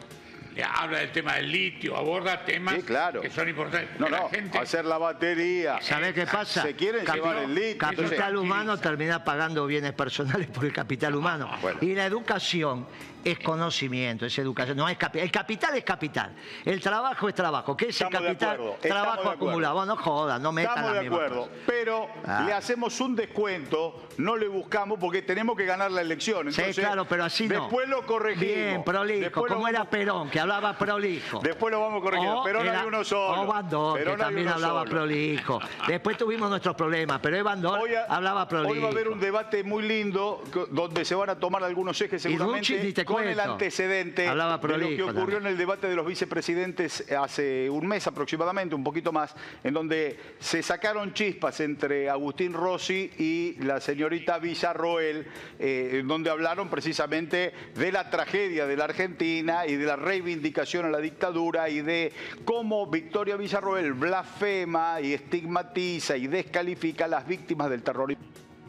[0.55, 3.21] Le habla del tema del litio, aborda temas Sí, claro.
[3.21, 3.99] que son importantes.
[3.99, 5.79] No, no, la gente, hacer la batería.
[5.81, 6.61] ¿Sabés qué pasa?
[6.63, 7.77] Se quieren Capi- llevar el litio.
[7.77, 11.49] Capital humano termina pagando bienes personales por el capital humano.
[11.61, 11.79] Bueno.
[11.81, 12.87] Y la educación
[13.23, 14.75] es conocimiento, es educación.
[14.77, 16.31] No es capi- el capital es capital.
[16.65, 17.77] El trabajo es trabajo.
[17.77, 18.73] ¿Qué es el Estamos de capital?
[18.81, 19.85] Trabajo acumulado.
[19.85, 21.51] No jodas, no metas Estamos la de acuerdo, cosa.
[21.67, 22.43] pero Ah.
[22.47, 26.51] le hacemos un descuento, no le buscamos porque tenemos que ganar la elección.
[26.51, 27.61] Sí, Entonces, claro, pero así no.
[27.61, 28.55] Después lo corregimos.
[28.55, 31.39] Bien, prolijo, Después lo como era Perón, que hablaba prolijo.
[31.43, 32.43] Después lo vamos corrigiendo.
[32.43, 33.41] Perón era- hay uno solo.
[33.43, 34.91] O Bandón, Perón que también hablaba solo.
[34.91, 35.59] prolijo.
[35.87, 38.71] Después tuvimos nuestros problemas, pero Hoy, a- hablaba prolijo.
[38.73, 42.21] hoy va a haber un debate muy lindo donde se van a tomar algunos ejes
[42.21, 45.41] seguramente con el antecedente Hablaba de lo que ocurrió también.
[45.41, 50.19] en el debate de los vicepresidentes hace un mes aproximadamente, un poquito más, en donde
[50.39, 55.27] se sacaron chispas entre Agustín Rossi y la señorita Villarroel,
[55.59, 60.30] eh, en donde hablaron precisamente de la tragedia de la Argentina y de la reivindicación
[60.33, 62.11] a la dictadura y de
[62.45, 68.23] cómo Victoria Villarroel blasfema y estigmatiza y descalifica a las víctimas del terrorismo.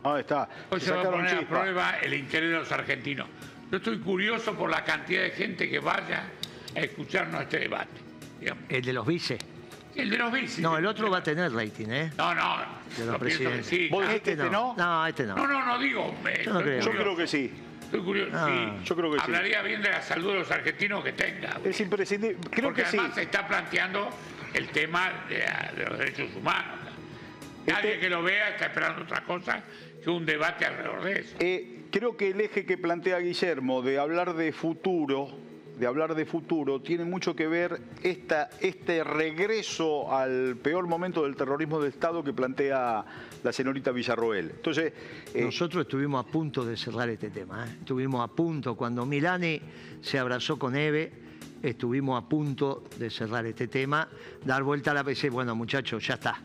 [0.05, 0.49] Ahí está.
[0.71, 1.61] hoy Se se va a poner a chispas.
[1.61, 3.27] prueba el interés de los argentinos.
[3.71, 6.25] Yo estoy curioso por la cantidad de gente que vaya
[6.75, 8.01] a escucharnos este debate.
[8.41, 8.65] digamos.
[8.69, 9.39] El de los vices.
[9.95, 10.59] El de los bicis.
[10.61, 12.13] No, el otro va a tener rating, ¿eh?
[12.17, 12.57] No, no.
[12.97, 13.67] De los presidentes.
[13.67, 13.89] sí.
[13.89, 14.09] ¿Vos claro.
[14.13, 14.75] dijiste este no?
[14.77, 15.37] No, este no.
[15.37, 16.15] No, no, no digo.
[16.45, 16.81] Yo no creo.
[16.81, 17.53] Yo creo que sí.
[17.93, 18.31] Estoy curioso.
[18.35, 18.47] Ah,
[18.79, 18.85] sí.
[18.87, 19.25] yo creo que sí.
[19.27, 21.61] Hablaría bien de la salud de los argentinos que tenga.
[21.63, 22.39] Es imprescindible.
[22.51, 22.97] Creo Porque que sí.
[22.97, 24.09] además se está planteando
[24.55, 25.45] el tema de,
[25.77, 26.79] de los derechos humanos.
[27.67, 29.63] Nadie Este- que lo vea está esperando otra cosa
[30.03, 31.37] que un debate alrededor de eso.
[31.39, 35.29] Eh, creo que el eje que plantea Guillermo de hablar de futuro,
[35.83, 41.35] de hablar de futuro, tiene mucho que ver esta, este regreso al peor momento del
[41.35, 43.05] terrorismo de Estado que plantea
[43.43, 44.51] la señorita Villarroel.
[44.51, 44.93] Entonces,
[45.35, 47.67] eh, Nosotros estuvimos a punto de cerrar este tema.
[47.67, 47.79] ¿eh?
[47.81, 48.77] Estuvimos a punto.
[48.77, 49.61] Cuando Milani
[50.01, 51.11] se abrazó con Eve,
[51.65, 54.09] estuvimos a punto de cerrar este tema,
[54.45, 55.31] dar vuelta a la PC.
[55.31, 56.41] Bueno, muchachos, ya está.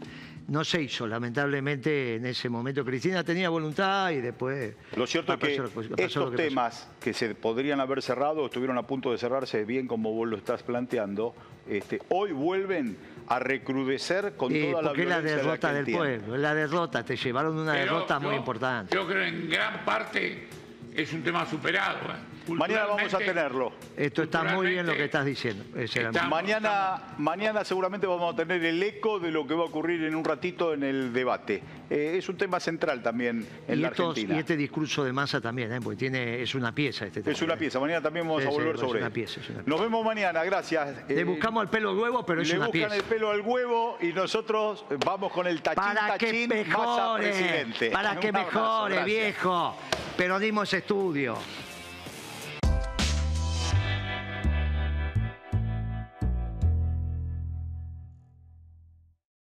[0.47, 2.85] No se hizo, lamentablemente en ese momento.
[2.85, 4.75] Cristina tenía voluntad y después.
[4.95, 8.77] lo cierto es que pasó lo estos que temas que se podrían haber cerrado, estuvieron
[8.77, 11.35] a punto de cerrarse, bien como vos lo estás planteando,
[11.67, 15.67] este, hoy vuelven a recrudecer con toda la porque es la violencia de la derrota
[15.67, 15.97] del Argentina.
[15.97, 18.95] pueblo, es la derrota, te llevaron una Pero derrota muy yo- importante.
[18.95, 20.47] Yo creo en gran parte
[20.95, 21.97] es un tema superado.
[22.09, 22.36] ¿eh?
[22.47, 23.73] Mañana vamos a tenerlo.
[23.95, 25.63] Esto está muy bien lo que estás diciendo.
[25.77, 30.03] Estamos- Mañana, mañana seguramente vamos a tener el eco de lo que va a ocurrir
[30.03, 31.61] en un ratito en el debate.
[31.89, 34.35] Eh, es un tema central también en y, la estos- Argentina.
[34.35, 35.79] y este discurso de masa también, ¿eh?
[35.81, 37.33] porque tiene, es una pieza este tema.
[37.33, 37.79] Es una pieza.
[37.79, 39.13] Mañana también vamos Sí, a sí, volver es sobre una él.
[39.13, 39.69] pieza, es una pieza.
[39.69, 41.07] Nos vemos mañana, gracias.
[41.09, 42.95] Le Eh, buscamos el pelo al huevo, pero es le una buscan pieza.
[42.95, 47.23] el pelo al huevo y nosotros vamos con el tachín Para que tachín masa mejore,
[47.29, 47.89] presidente.
[47.91, 49.75] para que mejore, viejo.
[50.17, 51.37] Peronismo es estudio.